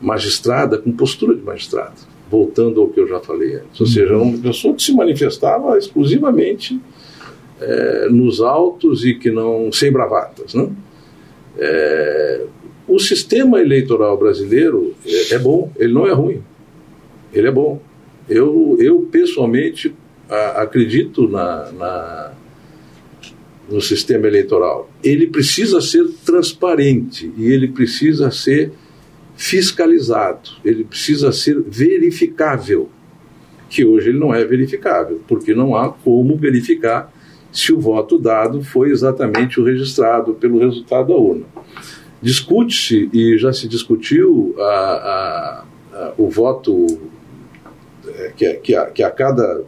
magistrada 0.00 0.78
com 0.78 0.92
postura 0.92 1.34
de 1.34 1.42
magistrada, 1.42 1.94
voltando 2.30 2.80
ao 2.80 2.88
que 2.88 3.00
eu 3.00 3.08
já 3.08 3.20
falei 3.20 3.56
antes. 3.56 3.80
Ou 3.80 3.86
uhum. 3.86 3.92
seja, 3.92 4.16
uma 4.16 4.38
pessoa 4.38 4.74
que 4.74 4.82
se 4.82 4.92
manifestava 4.92 5.76
exclusivamente 5.76 6.80
é, 7.60 8.08
nos 8.08 8.40
autos 8.40 9.04
e 9.04 9.14
que 9.14 9.30
não. 9.30 9.70
sem 9.72 9.90
bravatas. 9.90 10.54
Né? 10.54 10.70
É, 11.58 12.44
o 12.86 12.98
sistema 12.98 13.60
eleitoral 13.60 14.16
brasileiro 14.16 14.94
é, 15.04 15.34
é, 15.34 15.38
bom, 15.38 15.70
ele 15.76 15.92
não 15.92 16.06
é 16.06 16.12
ruim. 16.12 16.42
Ele 17.32 17.48
é 17.48 17.50
bom. 17.50 17.80
Eu, 18.28 18.76
eu 18.80 19.00
pessoalmente, 19.10 19.94
a, 20.28 20.62
acredito 20.62 21.28
na, 21.28 21.72
na 21.72 22.32
no 23.68 23.80
sistema 23.82 24.26
eleitoral. 24.26 24.90
Ele 25.04 25.26
precisa 25.26 25.80
ser 25.80 26.08
transparente 26.24 27.30
e 27.36 27.52
ele 27.52 27.68
precisa 27.68 28.30
ser 28.30 28.72
fiscalizado, 29.38 30.50
ele 30.64 30.82
precisa 30.82 31.30
ser 31.30 31.60
verificável, 31.60 32.88
que 33.70 33.84
hoje 33.84 34.08
ele 34.08 34.18
não 34.18 34.34
é 34.34 34.44
verificável, 34.44 35.20
porque 35.28 35.54
não 35.54 35.76
há 35.76 35.90
como 35.90 36.36
verificar 36.36 37.12
se 37.52 37.72
o 37.72 37.78
voto 37.78 38.18
dado 38.18 38.64
foi 38.64 38.90
exatamente 38.90 39.60
o 39.60 39.64
registrado 39.64 40.34
pelo 40.34 40.58
resultado 40.58 41.08
da 41.08 41.14
urna. 41.14 41.44
Discute-se, 42.20 43.08
e 43.12 43.38
já 43.38 43.52
se 43.52 43.68
discutiu, 43.68 44.56
a, 44.58 44.64
a, 44.64 45.64
a, 45.92 46.12
o 46.18 46.28
voto 46.28 46.98
é, 48.08 48.32
que, 48.36 48.54
que, 48.54 48.74
a, 48.74 48.86
que 48.86 49.04
a 49.04 49.10
cada 49.10 49.62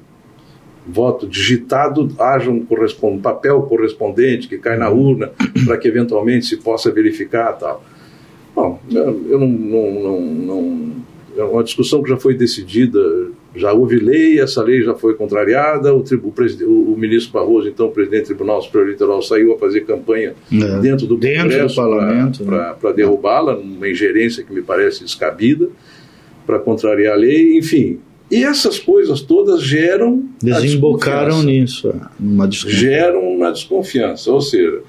voto 0.85 1.29
digitado 1.29 2.13
haja 2.19 2.51
um, 2.51 2.67
um 3.05 3.21
papel 3.21 3.63
correspondente 3.63 4.49
que 4.49 4.59
cai 4.59 4.77
na 4.77 4.91
urna 4.91 5.31
para 5.65 5.79
que 5.79 5.87
eventualmente 5.87 6.47
se 6.47 6.57
possa 6.57 6.91
verificar 6.91 7.53
tal. 7.53 7.85
Bom, 8.61 8.81
eu 8.91 9.39
não, 9.39 9.49
não, 9.49 9.93
não, 10.03 10.21
não, 10.21 10.93
É 11.37 11.43
uma 11.43 11.65
discussão 11.65 12.03
que 12.03 12.11
já 12.11 12.17
foi 12.17 12.35
decidida, 12.35 13.01
já 13.57 13.73
houve 13.73 13.97
lei, 13.97 14.39
essa 14.39 14.63
lei 14.63 14.83
já 14.83 14.95
foi 14.95 15.15
contrariada, 15.15 15.95
o, 15.95 16.03
o, 16.03 16.93
o 16.93 16.97
ministro 16.99 17.33
Barroso, 17.33 17.69
então 17.69 17.91
presidente 17.91 18.23
do 18.23 18.27
Tribunal 18.27 18.61
Superior 18.61 18.89
Eleitoral, 18.89 19.23
saiu 19.23 19.55
a 19.55 19.59
fazer 19.59 19.83
campanha 19.83 20.35
é. 20.53 20.79
dentro 20.81 21.07
do 21.07 21.17
dentro 21.17 21.45
Congresso 21.45 21.75
para 22.45 22.91
né? 22.91 22.93
derrubá-la, 22.95 23.57
uma 23.57 23.89
ingerência 23.89 24.45
que 24.45 24.53
me 24.53 24.63
parece 24.63 25.03
descabida, 25.03 25.69
para 26.47 26.59
contrariar 26.59 27.15
a 27.15 27.17
lei, 27.17 27.57
enfim. 27.57 27.99
E 28.31 28.45
essas 28.45 28.79
coisas 28.79 29.21
todas 29.21 29.63
geram. 29.63 30.25
Desembocaram 30.41 31.43
nisso, 31.43 31.89
é, 31.89 31.95
uma 32.19 32.49
Geram 32.51 33.21
uma 33.23 33.51
desconfiança. 33.51 34.31
Ou 34.31 34.41
seja, 34.41 34.83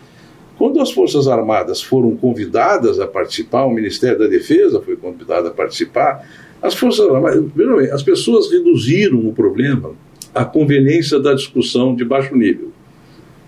quando 0.62 0.80
as 0.80 0.92
Forças 0.92 1.28
Armadas 1.28 1.82
foram 1.82 2.16
convidadas 2.16 3.00
a 3.00 3.08
participar, 3.08 3.66
o 3.66 3.72
Ministério 3.72 4.20
da 4.20 4.28
Defesa 4.28 4.80
foi 4.80 4.96
convidado 4.96 5.48
a 5.48 5.50
participar, 5.50 6.24
as 6.62 6.76
Forças 6.76 7.10
Armadas, 7.10 7.44
as 7.92 8.04
pessoas 8.04 8.52
reduziram 8.52 9.28
o 9.28 9.34
problema 9.34 9.94
à 10.36 10.46
conveniência 10.46 11.20
da 11.20 11.34
discussão 11.34 11.96
de 11.96 12.06
baixo 12.06 12.36
nível. 12.36 12.70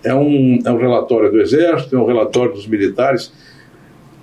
É 0.04 0.12
um, 0.12 0.58
é 0.66 0.72
um 0.72 0.78
relatório 0.78 1.32
do 1.32 1.40
Exército, 1.40 1.96
é 1.96 2.00
um 2.00 2.08
relatório 2.08 2.54
dos 2.54 2.66
militares. 2.66 3.32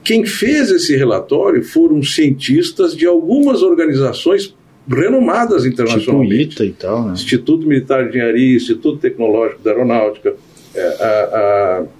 Quem 0.03 0.27
fez 0.27 0.73
esse 0.73 0.97
relatório 0.97 1.63
foram 1.63 2.03
cientistas 2.03 2.97
de 2.97 3.07
algumas 3.07 3.63
organizações 3.63 4.53
renomadas 4.89 5.65
internacionalmente. 5.65 6.57
Tipo 6.57 6.63
ITA 6.63 6.65
e 6.65 6.73
tal, 6.73 7.05
né? 7.05 7.13
Instituto 7.13 7.69
Militar 7.69 8.03
de 8.03 8.09
Engenharia, 8.09 8.57
Instituto 8.57 8.99
Tecnológico 8.99 9.63
da 9.63 9.71
Aeronáutica, 9.71 10.35
é, 10.75 10.83
a, 10.83 11.85
a 11.85 12.00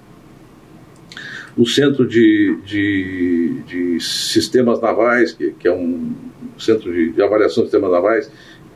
o 1.57 1.65
Centro 1.65 2.07
de, 2.07 2.57
de, 2.65 3.61
de 3.67 3.99
Sistemas 3.99 4.79
Navais, 4.81 5.33
que, 5.33 5.51
que, 5.51 5.67
é 5.67 5.73
um 5.73 6.11
centro 6.57 6.91
de, 6.93 7.11
de 7.11 7.21
avaliação 7.21 7.63
de 7.63 7.69
sistemas 7.69 7.91
navais, 7.91 8.31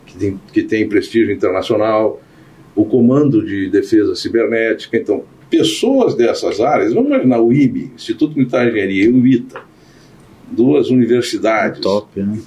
que 0.06 0.18
tem, 0.18 0.40
que 0.52 0.64
tem 0.64 0.88
prestígio 0.88 1.34
internacional, 1.34 2.22
o 2.76 2.86
Comando 2.86 3.46
de 3.46 3.70
Defesa 3.70 4.16
Cibernética. 4.16 4.98
Então, 4.98 5.24
pessoas 5.50 6.16
dessas 6.16 6.60
áreas, 6.60 6.94
vamos 6.94 7.10
imaginar 7.10 7.40
o 7.40 7.54
IBE, 7.54 7.92
Instituto 7.96 8.38
Militar 8.38 8.66
de 8.66 8.72
Engenharia, 8.72 9.06
e 9.06 9.12
o 9.12 9.26
ITA, 9.26 9.62
duas 10.52 10.90
universidades, 10.90 11.80
Top, 11.80 12.20
né? 12.20 12.40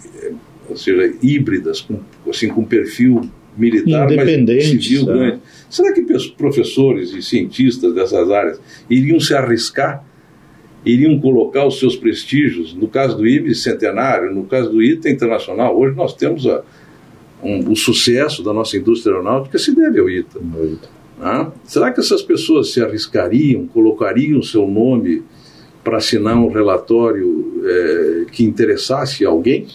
ou 0.68 0.76
seja, 0.76 1.14
híbridas, 1.22 1.80
com, 1.80 2.00
assim, 2.28 2.48
com 2.48 2.64
perfil 2.64 3.22
militar, 3.56 4.08
mas 4.14 4.66
civil 4.66 5.06
né? 5.06 5.12
grande. 5.12 5.38
Será 5.70 5.92
que 5.92 6.02
professores 6.36 7.12
e 7.12 7.22
cientistas 7.22 7.94
dessas 7.94 8.30
áreas 8.30 8.60
iriam 8.88 9.18
se 9.18 9.34
arriscar? 9.34 10.04
Iriam 10.84 11.18
colocar 11.20 11.66
os 11.66 11.78
seus 11.78 11.96
prestígios, 11.96 12.74
no 12.74 12.88
caso 12.88 13.16
do 13.16 13.26
IBE 13.26 13.54
centenário, 13.54 14.34
no 14.34 14.44
caso 14.44 14.70
do 14.70 14.82
ITA 14.82 15.10
internacional, 15.10 15.78
hoje 15.78 15.96
nós 15.96 16.14
temos 16.14 16.46
a, 16.46 16.62
um, 17.42 17.70
o 17.70 17.76
sucesso 17.76 18.42
da 18.42 18.52
nossa 18.52 18.76
indústria 18.76 19.12
aeronáutica 19.12 19.58
se 19.58 19.74
deve 19.74 20.00
ao 20.00 20.08
ITA. 20.08 20.40
Ah, 21.20 21.50
será 21.64 21.90
que 21.90 22.00
essas 22.00 22.22
pessoas 22.22 22.72
se 22.72 22.80
arriscariam, 22.80 23.66
colocariam 23.66 24.42
seu 24.42 24.66
nome 24.66 25.22
para 25.82 25.96
assinar 25.96 26.36
um 26.36 26.48
relatório 26.48 27.62
é, 27.64 28.26
que 28.30 28.44
interessasse 28.44 29.24
alguém? 29.24 29.66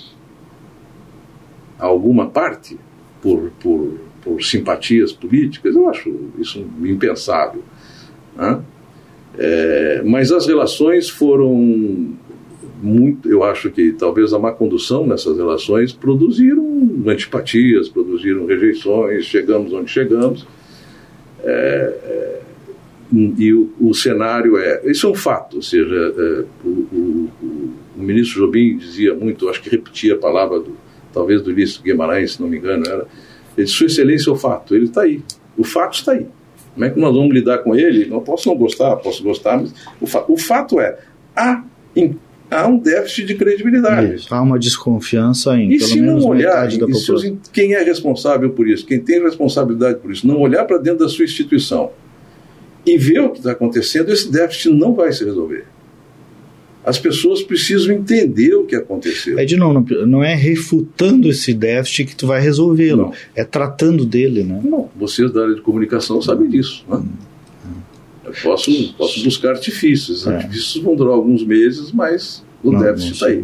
alguma 1.79 2.29
parte? 2.29 2.77
por, 3.23 3.51
por, 3.61 3.97
por 4.21 4.43
simpatias 4.43 5.13
políticas, 5.13 5.73
eu 5.73 5.89
acho 5.89 6.13
isso 6.37 6.59
impensável. 6.81 7.63
Né? 8.35 8.61
É, 9.37 10.01
mas 10.05 10.31
as 10.31 10.45
relações 10.45 11.09
foram 11.09 11.53
muito, 12.83 13.29
eu 13.29 13.43
acho 13.43 13.71
que 13.71 13.93
talvez 13.93 14.33
a 14.33 14.39
má 14.39 14.51
condução 14.51 15.07
nessas 15.07 15.37
relações 15.37 15.93
produziram 15.93 17.03
antipatias, 17.07 17.87
produziram 17.87 18.45
rejeições, 18.45 19.25
chegamos 19.25 19.71
onde 19.71 19.89
chegamos. 19.89 20.45
É, 21.43 21.93
é, 22.03 22.41
e 23.37 23.53
o, 23.53 23.71
o, 23.79 23.93
cenário 23.93 24.57
é. 24.57 24.81
Isso 24.85 25.07
é 25.07 25.09
um 25.09 25.15
fato, 25.15 25.57
ou 25.57 25.61
seja, 25.61 25.95
é, 25.95 26.45
o, 26.65 26.69
o, 26.69 27.29
o, 27.41 27.73
ministro 27.95 28.41
Jobim 28.41 28.77
dizia 28.77 29.13
muito, 29.13 29.47
acho 29.49 29.61
que 29.61 29.69
repetia 29.69 30.15
a 30.15 30.17
palavra 30.17 30.59
do, 30.59 30.75
talvez 31.13 31.41
do 31.41 31.51
Ulisses 31.51 31.77
Guimarães, 31.77 32.33
se 32.33 32.41
não 32.41 32.49
me 32.49 32.57
engano, 32.57 32.83
era, 32.85 33.07
ele 33.55 33.65
disse, 33.65 33.77
Sua 33.77 33.87
Excelência, 33.87 34.31
o 34.31 34.35
fato, 34.35 34.75
ele 34.75 34.85
está 34.85 35.03
aí, 35.03 35.21
o 35.57 35.63
fato 35.63 35.93
está 35.93 36.13
aí. 36.13 36.27
Como 36.73 36.86
é 36.86 36.89
que 36.89 36.99
nós 36.99 37.13
vamos 37.13 37.33
lidar 37.33 37.59
com 37.59 37.75
ele? 37.75 38.05
Não 38.05 38.19
posso 38.19 38.49
não 38.49 38.57
gostar, 38.57 38.95
posso 38.97 39.23
gostar, 39.23 39.57
mas 39.57 39.73
o, 40.01 40.07
fa 40.07 40.25
o 40.27 40.38
fato 40.38 40.79
é, 40.79 40.97
há, 41.36 41.63
em, 41.95 42.17
há 42.49 42.67
um 42.67 42.77
déficit 42.77 43.25
de 43.25 43.36
credibilidade. 43.36 44.15
Isso, 44.15 44.33
há 44.33 44.41
uma 44.41 44.57
desconfiança 44.57 45.55
em 45.55 45.71
e 45.71 45.77
pelo 45.77 45.89
se 45.89 46.01
menos 46.01 46.23
não 46.23 46.29
olhar, 46.29 46.67
da 46.67 46.88
população. 46.88 47.38
quem 47.51 47.73
é 47.73 47.83
responsável 47.83 48.49
por 48.49 48.67
isso, 48.67 48.86
quem 48.86 48.99
tem 48.99 49.21
responsabilidade 49.21 49.99
por 49.99 50.12
isso, 50.12 50.25
não 50.25 50.39
olhar 50.39 50.65
para 50.65 50.77
dentro 50.77 50.99
da 50.99 51.09
sua 51.09 51.25
instituição 51.25 51.91
e 52.86 52.97
ver 52.97 53.19
o 53.19 53.29
que 53.29 53.38
está 53.38 53.51
acontecendo, 53.51 54.12
esse 54.12 54.31
déficit 54.31 54.69
não 54.69 54.93
vai 54.93 55.12
se 55.13 55.23
resolver 55.23 55.65
as 56.85 56.99
pessoas 56.99 57.41
precisam 57.41 57.93
entender 57.93 58.53
o 58.55 58.65
que 58.65 58.75
aconteceu. 58.75 59.39
É 59.39 59.45
de 59.45 59.55
novo, 59.55 59.85
não 60.05 60.23
é 60.23 60.35
refutando 60.35 61.29
esse 61.29 61.53
déficit 61.53 62.05
que 62.05 62.15
tu 62.15 62.27
vai 62.27 62.41
resolvê-lo, 62.41 63.13
é 63.35 63.43
tratando 63.43 64.05
dele, 64.05 64.43
né? 64.43 64.61
Não, 64.63 64.89
vocês 64.95 65.31
da 65.31 65.43
área 65.43 65.55
de 65.55 65.61
comunicação 65.61 66.21
sabem 66.21 66.49
disso, 66.49 66.85
né? 66.89 67.01
Eu 68.25 68.33
posso, 68.41 68.71
posso 68.97 69.23
buscar 69.23 69.51
artifícios, 69.51 70.25
é. 70.25 70.35
artifícios 70.35 70.81
vão 70.81 70.95
durar 70.95 71.13
alguns 71.13 71.45
meses, 71.45 71.91
mas 71.91 72.43
o 72.63 72.71
não, 72.71 72.79
déficit 72.79 73.13
está 73.13 73.27
aí. 73.27 73.43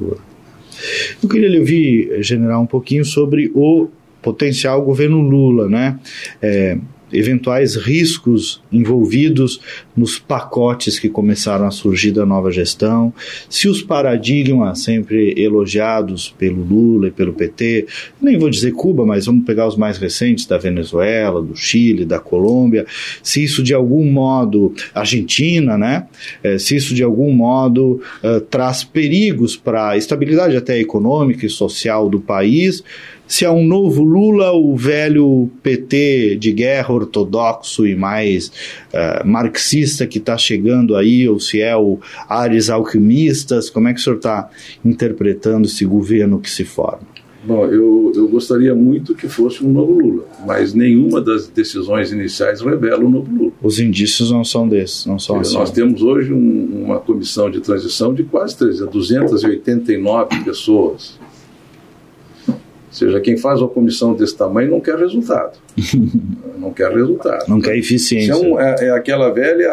Eu 1.22 1.30
queria 1.30 1.50
lhe 1.50 1.60
ouvir, 1.60 2.24
general, 2.24 2.62
um 2.62 2.66
pouquinho 2.66 3.04
sobre 3.04 3.52
o 3.54 3.90
potencial 4.22 4.82
governo 4.82 5.20
Lula, 5.20 5.68
né? 5.68 6.00
É, 6.42 6.78
eventuais 7.12 7.76
riscos 7.76 8.62
envolvidos 8.72 9.60
nos 9.96 10.18
pacotes 10.18 10.98
que 10.98 11.10
começaram 11.10 11.66
a 11.66 11.72
surgir 11.72 12.12
da 12.12 12.26
nova 12.26 12.52
gestão, 12.52 13.14
se 13.50 13.68
os 13.68 13.82
paradigmas 13.82 14.80
sempre 14.80 15.34
elogiados 15.38 16.34
pelo 16.38 16.64
Lula 16.64 17.08
e 17.08 17.12
pelo 17.12 17.34
PT, 17.34 17.88
nem 18.22 18.38
vou 18.38 18.50
dizer 18.50 18.72
Cuba, 18.72 19.06
mas 19.06 19.26
vamos 19.26 19.46
pegar 19.46 19.68
os 19.68 19.76
mais 19.76 19.98
recentes 19.98 20.46
da 20.46 20.58
Venezuela, 20.58 21.42
do 21.42 21.56
Chile, 21.56 22.06
da 22.06 22.20
Colômbia, 22.20 22.86
se 23.22 23.44
isso 23.44 23.62
de 23.62 23.74
algum 23.74 24.10
modo, 24.10 24.74
Argentina, 24.94 25.78
né? 25.78 26.08
É, 26.44 26.58
se 26.58 26.76
isso 26.76 26.94
de 26.94 27.04
algum 27.04 27.32
modo 27.32 28.02
uh, 28.24 28.40
traz 28.42 28.84
perigos 28.84 29.56
para 29.56 29.90
a 29.90 29.98
estabilidade 29.98 30.56
até 30.56 30.80
econômica 30.80 31.46
e 31.46 31.50
social 31.50 32.10
do 32.10 32.20
país, 32.20 32.84
se 33.30 33.46
é 33.46 33.52
um 33.52 33.64
novo 33.64 34.04
Lula, 34.04 34.52
o 34.54 34.76
velho 34.76 35.52
PT 35.62 36.38
de 36.38 36.52
guerra 36.52 36.92
ortodoxo 37.00 37.86
e 37.86 37.96
mais 37.96 38.48
uh, 38.94 39.28
marxista 39.28 40.06
que 40.06 40.18
está 40.18 40.38
chegando 40.38 40.96
aí, 40.96 41.28
ou 41.28 41.40
se 41.40 41.62
é 41.62 41.76
o 41.76 42.00
Ares 42.28 42.70
Alquimistas, 42.70 43.70
como 43.70 43.88
é 43.88 43.94
que 43.94 44.00
o 44.00 44.04
senhor 44.04 44.18
está 44.18 44.50
interpretando 44.84 45.66
esse 45.66 45.86
governo 45.86 46.40
que 46.40 46.50
se 46.50 46.64
forma? 46.64 47.08
Bom, 47.44 47.66
eu, 47.66 48.12
eu 48.14 48.28
gostaria 48.28 48.76
muito 48.76 49.16
que 49.16 49.30
fosse 49.30 49.64
um 49.64 49.72
novo 49.72 49.94
Lula, 49.94 50.26
mas 50.46 50.74
nenhuma 50.74 51.22
das 51.22 51.48
decisões 51.48 52.12
iniciais 52.12 52.60
revela 52.60 53.04
um 53.04 53.10
novo 53.10 53.34
Lula. 53.34 53.52
Os 53.62 53.80
indícios 53.80 54.30
não 54.30 54.44
são 54.44 54.68
desses, 54.68 55.06
não 55.06 55.18
são 55.18 55.40
assim. 55.40 55.56
Nós 55.56 55.72
temos 55.72 56.02
hoje 56.02 56.34
um, 56.34 56.84
uma 56.84 57.00
comissão 57.00 57.50
de 57.50 57.62
transição 57.62 58.14
de 58.14 58.24
quase 58.24 58.58
300, 58.58 58.92
289 58.92 60.44
pessoas 60.44 61.18
ou 62.90 62.94
seja, 62.94 63.22
quem 63.22 63.38
faz 63.38 63.62
uma 63.62 63.70
comissão 63.70 64.16
desse 64.16 64.36
tamanho 64.36 64.72
não 64.72 64.82
quer 64.82 64.98
resultado. 64.98 65.60
não 66.58 66.74
quer 66.74 66.92
resultado. 66.92 67.48
Não 67.48 67.62
quer 67.62 67.78
eficiência. 67.78 68.32
É, 68.32 68.36
um, 68.36 68.60
é, 68.60 68.76
é, 68.80 68.90
aquela 68.90 69.30
velha, 69.30 69.70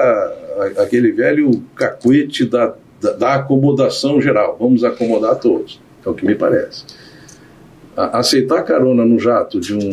aquele 0.76 1.12
velho 1.12 1.50
cacuete 1.74 2.44
da, 2.44 2.74
da, 3.00 3.12
da, 3.12 3.35
acomodação 3.37 4.20
geral. 4.20 4.59
Vamos 4.61 4.85
acomodar 4.85 5.37
todos. 5.37 5.81
É 6.05 6.09
o 6.11 6.12
que 6.12 6.26
me 6.26 6.35
parece. 6.35 6.85
Aceitar 7.96 8.62
carona 8.62 9.02
no 9.02 9.18
jato 9.18 9.59
de 9.59 9.72
um, 9.72 9.90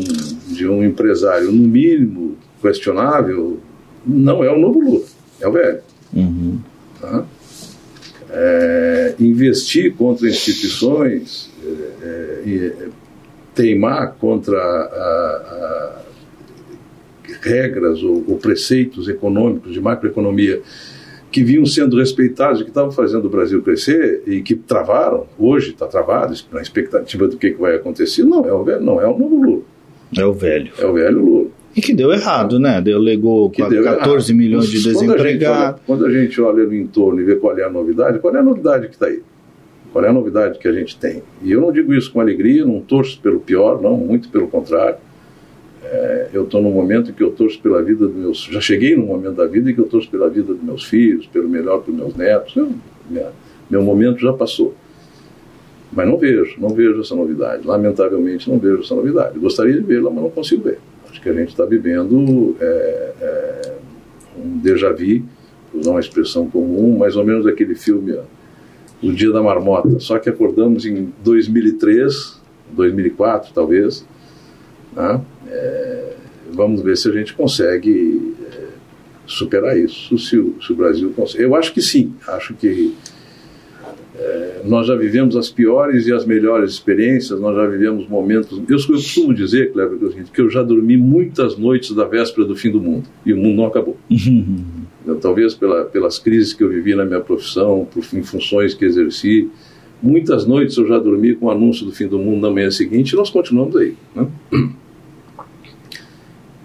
de 0.54 0.68
um 0.68 0.84
empresário, 0.84 1.50
no 1.50 1.66
mínimo 1.66 2.36
questionável, 2.62 3.58
não 4.06 4.44
é 4.44 4.52
o 4.52 4.60
novo 4.60 4.82
Lula, 4.82 5.06
é 5.40 5.48
o 5.48 5.52
velho. 5.54 5.80
Uhum. 6.14 6.60
Tá? 7.00 7.24
É, 8.30 9.16
investir 9.18 9.96
contra 9.96 10.28
instituições 10.28 11.50
é, 12.02 12.42
é, 12.46 12.90
teimar 13.54 14.16
contra 14.20 14.58
a, 14.58 14.62
a 14.62 16.02
regras 17.42 18.04
ou, 18.04 18.24
ou, 18.28 18.38
preceitos 18.38 19.08
econômicos 19.08 19.74
de 19.74 19.82
macroeconomia 19.82 20.62
que 21.32 21.44
vinham 21.44 21.66
sendo 21.66 21.98
respeitados 21.98 22.62
e 22.62 22.64
que 22.64 22.70
estavam 22.70 22.92
fazendo 22.92 23.26
o 23.26 23.30
Brasil 23.30 23.62
crescer 23.62 24.22
e 24.28 24.42
que 24.42 24.56
travaram, 24.56 25.26
hoje 25.38 25.72
está 25.72 25.88
travado, 25.88 26.36
na 26.52 26.62
expectativa 26.62 27.28
do 27.28 27.38
que, 27.38 27.52
que 27.52 27.60
vai 27.60 27.76
acontecer, 27.76 28.24
não 28.24 28.46
é 28.46 28.54
o 28.54 28.64
velho, 28.64 28.82
não 28.82 29.02
é 29.02 29.08
o 29.08 29.18
novo 29.18 29.44
Lula. 29.44 29.62
É 30.16 30.24
o 30.24 30.34
velho. 30.34 30.72
É 30.78 30.86
o 30.86 30.94
velho 30.94 31.20
Lula. 31.20 31.48
E 31.76 31.82
que 31.82 31.94
deu 31.94 32.14
errado, 32.14 32.60
né? 32.60 32.80
Deu, 32.80 33.00
legou 33.00 33.50
que 33.50 33.64
14 33.64 33.82
errado. 33.82 34.38
milhões 34.38 34.68
de 34.68 34.84
desempregados. 34.84 35.82
Quando, 35.88 36.02
quando, 36.02 36.06
a 36.06 36.14
gente 36.14 36.40
olha 36.40 36.66
no 36.66 36.76
entorno 36.76 37.20
e 37.20 37.24
vê 37.24 37.36
qual 37.36 37.58
é 37.58 37.64
a 37.64 37.70
novidade, 37.70 38.20
qual 38.20 38.36
é 38.36 38.40
a 38.40 38.44
novidade 38.44 38.88
que 38.88 38.94
está 38.94 39.08
aí? 39.08 39.24
Qual 39.94 40.04
é 40.04 40.10
a 40.10 40.14
novidade 40.14 40.58
que 40.58 40.68
a 40.68 40.72
gente 40.72 40.98
tem? 40.98 41.22
E 41.44 41.52
eu 41.52 41.62
não 41.62 41.72
digo 41.72 41.94
isso 41.94 42.12
com 42.12 42.20
alegria, 42.20 42.66
não 42.66 42.82
torço 42.82 43.22
pelo 43.22 43.40
pior, 43.40 43.80
não, 43.80 43.96
muito 43.96 44.28
pelo 44.28 44.48
contrário. 44.48 44.98
É, 45.84 46.30
eu 46.34 46.46
estou 46.46 46.60
num 46.60 46.72
momento 46.72 47.12
em 47.12 47.14
que 47.14 47.22
eu 47.22 47.30
torço 47.30 47.62
pela 47.62 47.80
vida 47.84 48.08
dos 48.08 48.16
meus. 48.16 48.44
Já 48.52 48.60
cheguei 48.60 48.96
num 48.96 49.06
momento 49.06 49.36
da 49.36 49.46
vida 49.46 49.70
em 49.70 49.76
que 49.76 49.80
eu 49.80 49.86
torço 49.86 50.10
pela 50.10 50.28
vida 50.32 50.52
dos 50.52 50.64
meus 50.64 50.84
filhos, 50.84 51.28
pelo 51.28 51.48
melhor 51.48 51.82
para 51.82 51.92
os 51.92 51.96
meus 51.98 52.16
netos. 52.16 52.56
Eu, 52.56 52.72
minha, 53.08 53.28
meu 53.70 53.84
momento 53.84 54.20
já 54.20 54.34
passou. 54.34 54.74
Mas 55.92 56.08
não 56.08 56.18
vejo, 56.18 56.60
não 56.60 56.70
vejo 56.70 57.00
essa 57.00 57.16
novidade. 57.16 57.68
Lamentavelmente, 57.68 58.50
não 58.50 58.58
vejo 58.58 58.82
essa 58.82 58.96
novidade. 58.96 59.38
Gostaria 59.38 59.76
de 59.76 59.82
vê-la, 59.82 60.10
mas 60.10 60.24
não 60.24 60.32
consigo 60.32 60.64
ver. 60.64 60.80
Acho 61.08 61.22
que 61.22 61.30
a 61.30 61.34
gente 61.34 61.50
está 61.50 61.66
vivendo 61.66 62.56
é, 62.60 63.12
é, 63.22 63.74
um 64.44 64.58
déjà 64.58 64.92
vu, 64.92 65.22
usar 65.72 65.92
uma 65.92 66.00
expressão 66.00 66.50
comum, 66.50 66.98
mais 66.98 67.16
ou 67.16 67.24
menos 67.24 67.46
aquele 67.46 67.76
filme 67.76 68.18
o 69.04 69.12
Dia 69.12 69.32
da 69.32 69.44
Marmota. 69.44 70.00
Só 70.00 70.18
que 70.18 70.30
acordamos 70.30 70.86
em 70.86 71.14
2003, 71.24 72.42
2004 72.72 73.54
talvez. 73.54 74.06
Né? 74.96 75.22
É, 75.48 76.14
vamos 76.52 76.82
ver 76.82 76.98
se 76.98 77.10
a 77.10 77.12
gente 77.12 77.34
consegue 77.34 78.36
é, 78.52 78.68
superar 79.26 79.78
isso, 79.78 80.18
se 80.18 80.38
o, 80.38 80.56
se 80.62 80.72
o, 80.72 80.76
Brasil 80.76 81.12
consegue. 81.16 81.44
Eu 81.44 81.56
acho 81.56 81.74
que 81.74 81.82
sim, 81.82 82.14
acho 82.28 82.54
que 82.54 82.96
é, 84.16 84.62
nós 84.64 84.88
já 84.88 84.96
vivemos 84.96 85.36
as 85.36 85.50
piores 85.50 86.08
e 86.08 86.14
as 86.14 86.26
melhores 86.26 86.72
experiências, 86.72 87.40
nós 87.40 87.56
já 87.56 87.68
vivemos 87.68 88.08
momentos. 88.08 88.62
Eu, 88.70 88.78
eu 88.78 88.88
costumo 88.88 89.34
dizer, 89.34 89.74
Cleber, 89.74 90.14
que 90.32 90.42
eu 90.42 90.50
já 90.50 90.64
dormi 90.64 90.96
muitas 90.96 91.58
noites 91.58 91.94
da 91.94 92.06
véspera 92.06 92.48
do 92.48 92.56
fim 92.56 92.72
do 92.72 92.80
mundo 92.80 93.08
e 93.26 93.34
o 93.34 93.38
mundo 93.38 93.58
não 93.58 93.66
acabou. 93.66 93.98
Talvez 95.22 95.54
pela, 95.54 95.86
pelas 95.86 96.18
crises 96.20 96.54
que 96.54 96.64
eu 96.64 96.70
vivi 96.70 96.96
na 96.96 97.06
minha 97.06 97.20
profissão, 97.20 97.88
por, 97.92 98.04
em 98.14 98.24
funções 98.24 98.74
que 98.74 98.86
exerci. 98.86 99.50
Muitas 100.02 100.46
noites 100.46 100.78
eu 100.78 100.88
já 100.88 101.00
dormi 101.00 101.34
com 101.36 101.46
o 101.46 101.52
anúncio 101.52 101.86
do 101.86 101.92
fim 101.92 102.08
do 102.08 102.20
mundo 102.20 102.42
na 102.42 102.50
manhã 102.50 102.70
seguinte 102.70 103.12
e 103.12 103.16
nós 103.16 103.30
continuamos 103.30 103.76
aí. 103.76 103.96
Né? 104.16 104.28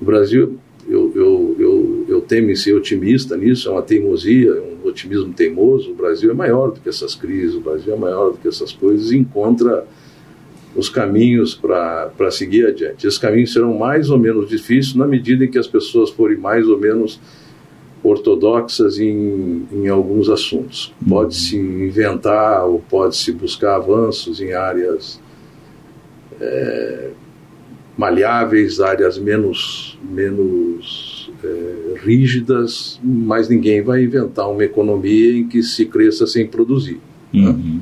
O 0.01 0.05
Brasil, 0.05 0.59
eu, 0.89 1.13
eu, 1.15 1.57
eu, 1.59 2.07
eu 2.09 2.21
temo 2.21 2.51
em 2.51 2.57
ser 2.57 2.75
otimista 2.75 3.37
nisso, 3.37 3.69
é 3.69 3.73
uma 3.73 3.83
teimosia, 3.83 4.51
é 4.51 4.61
um 4.61 4.89
otimismo 4.89 5.33
teimoso. 5.33 5.91
O 5.91 5.95
Brasil 5.95 6.31
é 6.31 6.35
maior 6.35 6.71
do 6.71 6.81
que 6.81 6.89
essas 6.89 7.15
crises, 7.15 7.55
o 7.55 7.61
Brasil 7.61 7.93
é 7.93 7.97
maior 7.97 8.31
do 8.31 8.39
que 8.39 8.49
essas 8.49 8.73
coisas 8.73 9.11
e 9.11 9.17
encontra 9.17 9.87
os 10.77 10.89
caminhos 10.89 11.55
para 11.55 12.31
seguir 12.31 12.67
adiante. 12.67 13.07
Esses 13.07 13.19
caminhos 13.19 13.53
serão 13.53 13.77
mais 13.77 14.11
ou 14.11 14.19
menos 14.19 14.49
difíceis 14.49 14.95
na 14.95 15.07
medida 15.07 15.45
em 15.45 15.51
que 15.51 15.59
as 15.59 15.67
pessoas 15.67 16.11
forem 16.11 16.37
mais 16.37 16.67
ou 16.69 16.79
menos 16.79 17.21
ortodoxas 18.03 18.99
em, 18.99 19.67
em 19.73 19.89
alguns 19.89 20.29
assuntos. 20.29 20.93
Pode-se 21.09 21.57
inventar 21.57 22.65
ou 22.65 22.83
pode-se 22.89 23.33
buscar 23.33 23.77
avanços 23.77 24.41
em 24.41 24.53
áreas 24.53 25.21
é, 26.41 27.11
maleáveis, 27.97 28.81
áreas 28.81 29.19
menos, 29.19 29.99
menos 30.09 31.31
é, 31.43 31.95
rígidas, 32.03 33.01
mas 33.03 33.49
ninguém 33.49 33.83
vai 33.83 34.05
inventar 34.05 34.49
uma 34.51 34.65
economia 34.65 35.37
em 35.37 35.49
que 35.49 35.63
se 35.63 35.85
cresça 35.87 36.27
sem 36.27 36.47
produzir. 36.47 37.01
Né? 37.33 37.49
Uhum. 37.49 37.81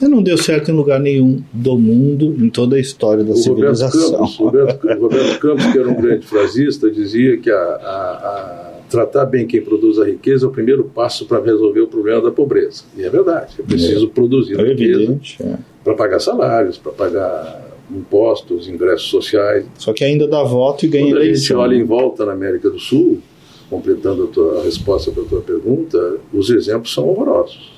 Né? 0.00 0.08
Não 0.08 0.22
deu 0.22 0.36
certo 0.36 0.70
em 0.70 0.74
lugar 0.74 1.00
nenhum 1.00 1.42
do 1.52 1.78
mundo, 1.78 2.36
em 2.38 2.50
toda 2.50 2.76
a 2.76 2.80
história 2.80 3.24
da 3.24 3.32
o 3.32 3.36
civilização. 3.36 4.24
Roberto 4.24 4.80
Campos, 4.80 4.86
Roberto, 4.86 5.00
Roberto 5.00 5.38
Campos, 5.40 5.66
que 5.66 5.78
era 5.78 5.88
um 5.88 5.94
grande 5.94 6.26
frasista, 6.26 6.90
dizia 6.90 7.38
que 7.38 7.50
a, 7.50 7.56
a, 7.56 7.60
a 7.60 8.63
tratar 8.94 9.26
bem 9.26 9.44
quem 9.44 9.60
produz 9.60 9.98
a 9.98 10.04
riqueza 10.04 10.46
é 10.46 10.48
o 10.48 10.52
primeiro 10.52 10.84
passo 10.84 11.26
para 11.26 11.40
resolver 11.40 11.80
o 11.80 11.88
problema 11.88 12.20
da 12.20 12.30
pobreza. 12.30 12.84
E 12.96 13.02
é 13.02 13.10
verdade, 13.10 13.56
é 13.58 13.62
preciso 13.62 14.06
é. 14.06 14.08
produzir 14.08 14.58
é 14.58 14.62
riqueza 14.62 15.18
é. 15.40 15.56
para 15.82 15.94
pagar 15.94 16.20
salários, 16.20 16.78
para 16.78 16.92
pagar 16.92 17.74
impostos, 17.90 18.68
ingressos 18.68 19.08
sociais. 19.08 19.66
Só 19.78 19.92
que 19.92 20.04
ainda 20.04 20.28
dá 20.28 20.44
voto 20.44 20.86
e 20.86 20.88
ganha 20.88 21.06
Quando 21.06 21.16
eleição. 21.16 21.60
a 21.60 21.64
gente 21.64 21.74
olha 21.74 21.82
em 21.82 21.84
volta 21.84 22.24
na 22.24 22.32
América 22.32 22.70
do 22.70 22.78
Sul, 22.78 23.20
completando 23.68 24.24
a, 24.24 24.26
tua, 24.28 24.60
a 24.60 24.62
resposta 24.62 25.10
para 25.10 25.24
a 25.24 25.26
tua 25.26 25.40
pergunta, 25.40 26.18
os 26.32 26.50
exemplos 26.50 26.94
são 26.94 27.08
horrorosos. 27.08 27.73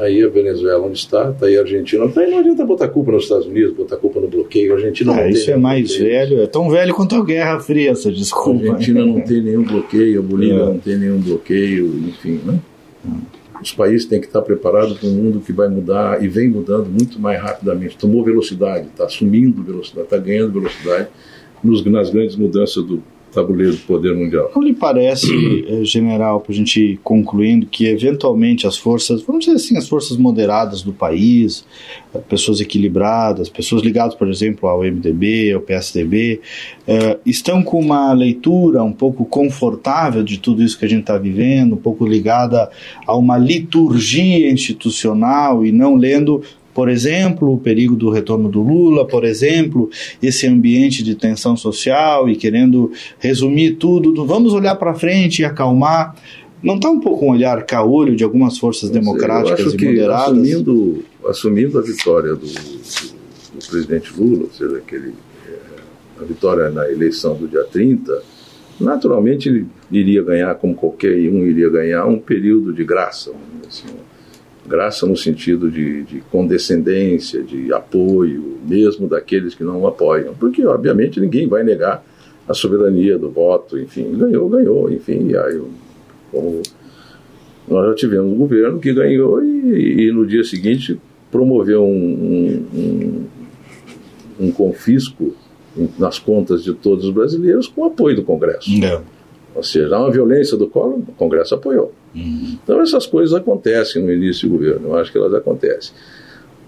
Aí 0.00 0.24
a 0.24 0.28
Venezuela 0.28 0.86
onde 0.86 0.98
está, 0.98 1.30
está 1.30 1.46
aí 1.46 1.58
a 1.58 1.60
Argentina. 1.60 2.08
Tá 2.08 2.22
aí 2.22 2.30
não 2.30 2.38
adianta 2.38 2.64
botar 2.64 2.88
culpa 2.88 3.12
nos 3.12 3.24
Estados 3.24 3.46
Unidos, 3.46 3.74
botar 3.74 3.96
culpa 3.96 4.18
no 4.18 4.28
bloqueio. 4.28 4.72
A 4.72 4.76
Argentina 4.76 5.12
ah, 5.12 5.16
não 5.16 5.28
isso 5.28 5.50
é 5.50 5.56
mais 5.56 5.94
velho, 5.94 6.40
é 6.40 6.46
tão 6.46 6.70
velho 6.70 6.94
quanto 6.94 7.16
a 7.16 7.24
Guerra 7.24 7.60
Fria, 7.60 7.90
essa 7.90 8.10
desculpa. 8.10 8.64
A 8.64 8.72
Argentina 8.72 9.04
não 9.04 9.20
tem 9.20 9.42
nenhum 9.42 9.62
bloqueio, 9.62 10.20
a 10.20 10.22
Bolívia 10.22 10.54
é. 10.54 10.64
não 10.64 10.78
tem 10.78 10.96
nenhum 10.96 11.20
bloqueio, 11.20 11.86
enfim, 12.08 12.40
né? 12.44 12.58
Os 13.62 13.72
países 13.72 14.06
têm 14.06 14.20
que 14.20 14.26
estar 14.26 14.40
preparados 14.40 14.98
para 14.98 15.06
um 15.06 15.12
mundo 15.12 15.40
que 15.40 15.52
vai 15.52 15.68
mudar 15.68 16.24
e 16.24 16.28
vem 16.28 16.48
mudando 16.48 16.86
muito 16.88 17.20
mais 17.20 17.38
rapidamente. 17.38 17.96
Tomou 17.96 18.24
velocidade, 18.24 18.86
está 18.86 19.04
assumindo 19.04 19.62
velocidade, 19.62 20.06
está 20.06 20.16
ganhando 20.16 20.52
velocidade 20.52 21.08
nos, 21.62 21.84
nas 21.84 22.08
grandes 22.08 22.36
mudanças 22.36 22.82
do, 22.82 23.02
tabuleiro 23.32 23.72
do 23.72 23.78
poder 23.78 24.14
mundial. 24.14 24.50
Não 24.54 24.62
lhe 24.62 24.74
parece, 24.74 25.26
eh, 25.68 25.84
general, 25.84 26.40
para 26.40 26.52
a 26.52 26.56
gente 26.56 26.80
ir 26.80 27.00
concluindo, 27.02 27.66
que 27.66 27.86
eventualmente 27.86 28.66
as 28.66 28.76
forças, 28.76 29.22
vamos 29.22 29.44
dizer 29.44 29.56
assim, 29.56 29.76
as 29.76 29.88
forças 29.88 30.16
moderadas 30.16 30.82
do 30.82 30.92
país, 30.92 31.64
pessoas 32.28 32.60
equilibradas, 32.60 33.48
pessoas 33.48 33.82
ligadas, 33.82 34.14
por 34.14 34.28
exemplo, 34.28 34.68
ao 34.68 34.82
MDB, 34.82 35.52
ao 35.52 35.60
PSDB, 35.60 36.40
eh, 36.86 37.18
estão 37.24 37.62
com 37.62 37.80
uma 37.80 38.12
leitura 38.12 38.82
um 38.82 38.92
pouco 38.92 39.24
confortável 39.24 40.22
de 40.22 40.38
tudo 40.38 40.62
isso 40.62 40.78
que 40.78 40.84
a 40.84 40.88
gente 40.88 41.02
está 41.02 41.16
vivendo, 41.16 41.74
um 41.74 41.78
pouco 41.78 42.06
ligada 42.06 42.70
a 43.06 43.16
uma 43.16 43.38
liturgia 43.38 44.50
institucional 44.50 45.64
e 45.64 45.70
não 45.70 45.94
lendo 45.94 46.42
por 46.80 46.88
exemplo, 46.88 47.52
o 47.52 47.58
perigo 47.58 47.94
do 47.94 48.08
retorno 48.08 48.48
do 48.48 48.62
Lula, 48.62 49.06
por 49.06 49.22
exemplo, 49.22 49.90
esse 50.22 50.46
ambiente 50.46 51.02
de 51.02 51.14
tensão 51.14 51.54
social 51.54 52.26
e 52.26 52.34
querendo 52.34 52.90
resumir 53.18 53.72
tudo, 53.72 54.12
do, 54.12 54.24
vamos 54.24 54.54
olhar 54.54 54.74
para 54.76 54.94
frente 54.94 55.42
e 55.42 55.44
acalmar. 55.44 56.16
Não 56.62 56.76
está 56.76 56.88
um 56.88 56.98
pouco 56.98 57.26
um 57.26 57.32
olhar 57.32 57.66
caolho 57.66 58.16
de 58.16 58.24
algumas 58.24 58.56
forças 58.56 58.88
democráticas 58.88 59.74
e 59.74 59.84
moderadas? 59.84 60.38
Assumindo, 60.38 61.04
assumindo 61.26 61.78
a 61.78 61.82
vitória 61.82 62.34
do, 62.34 62.46
do, 62.46 62.46
do 62.46 63.68
presidente 63.68 64.10
Lula, 64.16 64.44
ou 64.44 64.50
seja, 64.50 64.78
aquele, 64.78 65.12
é, 65.46 66.22
a 66.22 66.24
vitória 66.24 66.70
na 66.70 66.90
eleição 66.90 67.36
do 67.36 67.46
dia 67.46 67.64
30, 67.64 68.22
naturalmente 68.80 69.50
ele 69.50 69.66
iria 69.92 70.22
ganhar, 70.22 70.54
como 70.54 70.74
qualquer 70.74 71.12
um 71.28 71.44
iria 71.44 71.68
ganhar, 71.68 72.06
um 72.06 72.18
período 72.18 72.72
de 72.72 72.84
graça, 72.84 73.32
assim, 73.68 73.84
graça 74.70 75.04
no 75.04 75.16
sentido 75.16 75.70
de, 75.70 76.04
de, 76.04 76.20
condescendência, 76.30 77.42
de 77.42 77.72
apoio, 77.72 78.58
mesmo 78.66 79.08
daqueles 79.08 79.54
que 79.54 79.64
não 79.64 79.80
o 79.80 79.86
apoiam, 79.86 80.32
porque 80.34 80.64
obviamente 80.64 81.20
ninguém 81.20 81.48
vai 81.48 81.64
negar 81.64 82.04
a 82.48 82.54
soberania 82.54 83.18
do 83.18 83.30
voto, 83.30 83.78
enfim, 83.78 84.12
ganhou, 84.16 84.48
ganhou, 84.48 84.90
enfim, 84.90 85.34
aí, 85.34 85.60
como 86.30 86.62
nós 87.68 87.88
já 87.88 87.94
tivemos 87.94 88.32
um 88.32 88.36
governo 88.36 88.78
que 88.78 88.92
ganhou 88.92 89.42
e, 89.42 90.06
e 90.06 90.12
no 90.12 90.26
dia 90.26 90.44
seguinte 90.44 90.98
promoveu 91.30 91.84
um, 91.84 92.66
um, 92.74 93.26
um, 94.40 94.50
confisco 94.50 95.32
nas 95.98 96.18
contas 96.18 96.64
de 96.64 96.74
todos 96.74 97.04
os 97.04 97.10
brasileiros 97.10 97.68
com 97.68 97.84
apoio 97.84 98.16
do 98.16 98.24
Congresso. 98.24 98.70
Não. 98.78 99.02
Ou 99.54 99.62
seja, 99.62 99.94
há 99.94 100.00
uma 100.00 100.10
violência 100.10 100.56
do 100.56 100.68
Collor, 100.68 100.98
o 100.98 101.12
Congresso 101.12 101.54
apoiou. 101.54 101.92
Uhum. 102.14 102.58
Então 102.62 102.80
essas 102.80 103.06
coisas 103.06 103.34
acontecem 103.34 104.02
no 104.02 104.12
início 104.12 104.48
do 104.48 104.56
governo, 104.56 104.88
eu 104.88 104.96
acho 104.96 105.12
que 105.12 105.18
elas 105.18 105.34
acontecem. 105.34 105.94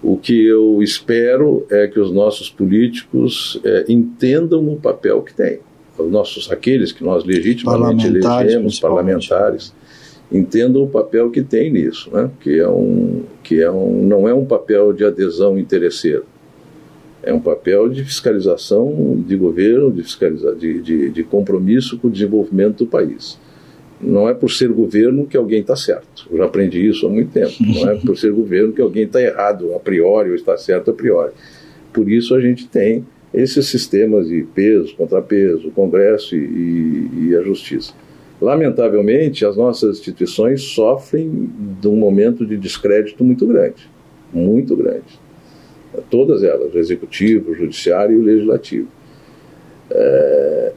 O 0.01 0.17
que 0.17 0.45
eu 0.45 0.83
espero 0.83 1.65
é 1.71 1.87
que 1.87 1.99
os 1.99 2.11
nossos 2.11 2.49
políticos 2.49 3.59
é, 3.63 3.85
entendam 3.87 4.67
o 4.67 4.75
papel 4.75 5.21
que 5.21 5.33
têm. 5.33 5.59
Os 5.97 6.11
nossos, 6.11 6.51
aqueles 6.51 6.91
que 6.91 7.03
nós 7.03 7.23
legitimamente 7.23 8.07
elegemos, 8.07 8.79
parlamentares, 8.79 9.73
entendam 10.31 10.83
o 10.83 10.89
papel 10.89 11.29
que 11.29 11.41
tem 11.41 11.71
nisso, 11.71 12.09
né? 12.11 12.29
que, 12.41 12.59
é 12.59 12.67
um, 12.67 13.23
que 13.43 13.61
é 13.61 13.71
um, 13.71 14.03
não 14.03 14.27
é 14.27 14.33
um 14.33 14.45
papel 14.45 14.91
de 14.91 15.05
adesão 15.05 15.57
interesseiro, 15.57 16.25
é 17.21 17.33
um 17.33 17.39
papel 17.39 17.87
de 17.87 18.03
fiscalização 18.03 19.23
de 19.25 19.35
governo, 19.37 19.91
de, 19.91 20.03
fiscaliza 20.03 20.53
de, 20.55 20.81
de, 20.81 21.09
de 21.11 21.23
compromisso 21.23 21.97
com 21.97 22.07
o 22.07 22.11
desenvolvimento 22.11 22.79
do 22.79 22.87
país. 22.87 23.39
Não 24.03 24.27
é 24.27 24.33
por 24.33 24.51
ser 24.51 24.69
governo 24.69 25.25
que 25.25 25.37
alguém 25.37 25.61
está 25.61 25.75
certo. 25.75 26.27
Eu 26.29 26.37
já 26.37 26.45
aprendi 26.45 26.87
isso 26.87 27.05
há 27.07 27.09
muito 27.09 27.31
tempo. 27.31 27.53
Não 27.59 27.89
é 27.89 27.95
por 27.95 28.17
ser 28.17 28.31
governo 28.31 28.73
que 28.73 28.81
alguém 28.81 29.03
está 29.03 29.21
errado 29.21 29.73
a 29.73 29.79
priori 29.79 30.29
ou 30.29 30.35
está 30.35 30.57
certo 30.57 30.91
a 30.91 30.93
priori. 30.93 31.31
Por 31.93 32.09
isso 32.09 32.35
a 32.35 32.41
gente 32.41 32.67
tem 32.67 33.05
esses 33.33 33.65
sistemas 33.67 34.27
de 34.27 34.43
peso, 34.43 34.95
contrapeso, 34.95 35.67
o 35.67 35.71
Congresso 35.71 36.35
e, 36.35 37.29
e, 37.29 37.35
a 37.35 37.41
Justiça. 37.41 37.93
Lamentavelmente, 38.39 39.45
as 39.45 39.55
nossas 39.55 39.97
instituições 39.97 40.61
sofrem 40.61 41.49
de 41.81 41.87
um 41.87 41.95
momento 41.95 42.45
de 42.45 42.57
descrédito 42.57 43.23
muito 43.23 43.47
grande. 43.47 43.89
Muito 44.31 44.75
grande. 44.75 45.19
Todas 46.09 46.43
elas, 46.43 46.73
o 46.73 46.77
Executivo, 46.77 47.51
o 47.51 47.55
Judiciário 47.55 48.17
e 48.17 48.19
o 48.19 48.23
Legislativo. 48.23 48.87
É, 49.89 50.73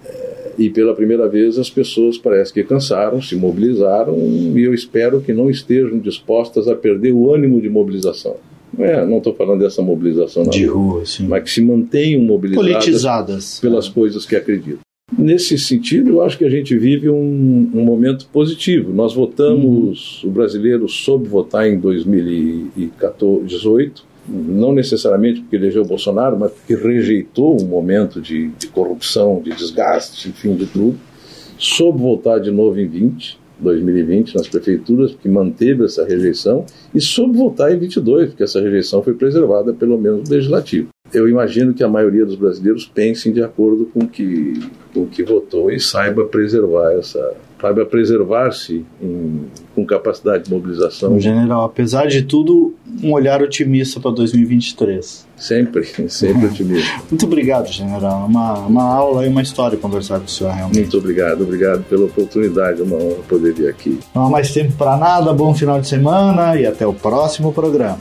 e 0.58 0.70
pela 0.70 0.94
primeira 0.94 1.28
vez 1.28 1.58
as 1.58 1.70
pessoas 1.70 2.18
parece 2.18 2.52
que 2.52 2.62
cansaram, 2.62 3.20
se 3.20 3.36
mobilizaram 3.36 4.16
e 4.16 4.62
eu 4.62 4.74
espero 4.74 5.20
que 5.20 5.32
não 5.32 5.50
estejam 5.50 5.98
dispostas 5.98 6.68
a 6.68 6.74
perder 6.74 7.12
o 7.12 7.32
ânimo 7.32 7.60
de 7.60 7.68
mobilização. 7.68 8.36
Não 8.76 8.84
é, 8.84 9.16
estou 9.16 9.34
falando 9.34 9.60
dessa 9.60 9.80
mobilização 9.80 10.42
de 10.44 10.66
rua, 10.66 11.06
sim. 11.06 11.26
mas 11.26 11.44
que 11.44 11.50
se 11.50 11.62
mantenham 11.62 12.20
mobilizadas 12.22 12.72
Politizadas. 12.72 13.60
pelas 13.60 13.86
é. 13.86 13.90
coisas 13.90 14.26
que 14.26 14.36
acreditam. 14.36 14.80
Nesse 15.16 15.56
sentido, 15.56 16.10
eu 16.10 16.22
acho 16.22 16.36
que 16.36 16.44
a 16.44 16.50
gente 16.50 16.76
vive 16.76 17.08
um, 17.08 17.70
um 17.72 17.84
momento 17.84 18.26
positivo. 18.32 18.92
Nós 18.92 19.14
votamos, 19.14 20.20
uhum. 20.22 20.30
o 20.30 20.32
brasileiro 20.32 20.88
soube 20.88 21.28
votar 21.28 21.68
em 21.68 21.78
2018 21.78 24.15
não 24.28 24.72
necessariamente 24.72 25.40
porque 25.40 25.56
elegeu 25.56 25.82
o 25.82 25.86
Bolsonaro, 25.86 26.38
mas 26.38 26.52
porque 26.52 26.74
rejeitou 26.74 27.60
um 27.60 27.66
momento 27.66 28.20
de, 28.20 28.48
de 28.48 28.66
corrupção, 28.68 29.40
de 29.42 29.50
desgaste, 29.50 30.28
enfim, 30.28 30.54
de 30.54 30.66
tudo, 30.66 30.98
soube 31.58 32.00
voltar 32.00 32.38
de 32.38 32.50
novo 32.50 32.78
em 32.78 32.86
20, 32.86 33.38
2020 33.58 34.34
nas 34.34 34.48
prefeituras, 34.48 35.12
porque 35.12 35.28
manteve 35.28 35.84
essa 35.84 36.04
rejeição, 36.04 36.64
e 36.94 37.00
soube 37.00 37.36
voltar 37.36 37.72
em 37.72 37.78
22, 37.78 38.30
porque 38.30 38.42
essa 38.42 38.60
rejeição 38.60 39.02
foi 39.02 39.14
preservada 39.14 39.72
pelo 39.72 39.98
menos 39.98 40.28
no 40.28 40.34
legislativo. 40.34 40.88
eu 41.12 41.28
imagino 41.28 41.72
que 41.72 41.82
a 41.82 41.88
maioria 41.88 42.26
dos 42.26 42.36
brasileiros 42.36 42.84
pensem 42.84 43.32
de 43.32 43.42
acordo 43.42 43.86
com 43.86 44.06
que, 44.06 44.60
o 45.02 45.06
que 45.06 45.22
votou 45.22 45.70
e 45.70 45.78
saiba 45.78 46.24
preservar 46.24 46.92
essa, 46.92 47.34
saiba 47.60 47.84
preservar-se 47.84 48.84
com 49.74 49.84
capacidade 49.84 50.44
de 50.44 50.50
mobilização. 50.50 51.18
General, 51.18 51.64
apesar 51.64 52.06
de 52.06 52.22
tudo, 52.22 52.74
um 53.02 53.12
olhar 53.12 53.42
otimista 53.42 54.00
para 54.00 54.10
2023. 54.12 55.26
Sempre, 55.36 55.84
sempre 56.08 56.46
otimista. 56.46 56.90
Muito 57.10 57.26
obrigado, 57.26 57.66
general. 57.70 58.26
Uma, 58.26 58.54
uma 58.60 58.84
aula 58.84 59.26
e 59.26 59.28
uma 59.28 59.42
história 59.42 59.76
conversar 59.76 60.18
com 60.18 60.26
o 60.26 60.28
senhor, 60.28 60.52
realmente. 60.52 60.80
Muito 60.80 60.98
obrigado, 60.98 61.42
obrigado 61.42 61.84
pela 61.84 62.06
oportunidade, 62.06 62.82
uma 62.82 62.96
honra 62.96 63.22
poder 63.28 63.52
vir 63.52 63.68
aqui. 63.68 63.98
Não 64.14 64.26
há 64.26 64.30
mais 64.30 64.52
tempo 64.52 64.72
para 64.72 64.96
nada, 64.96 65.32
bom 65.32 65.54
final 65.54 65.80
de 65.80 65.88
semana 65.88 66.58
e 66.58 66.66
até 66.66 66.86
o 66.86 66.92
próximo 66.92 67.52
programa. 67.52 67.98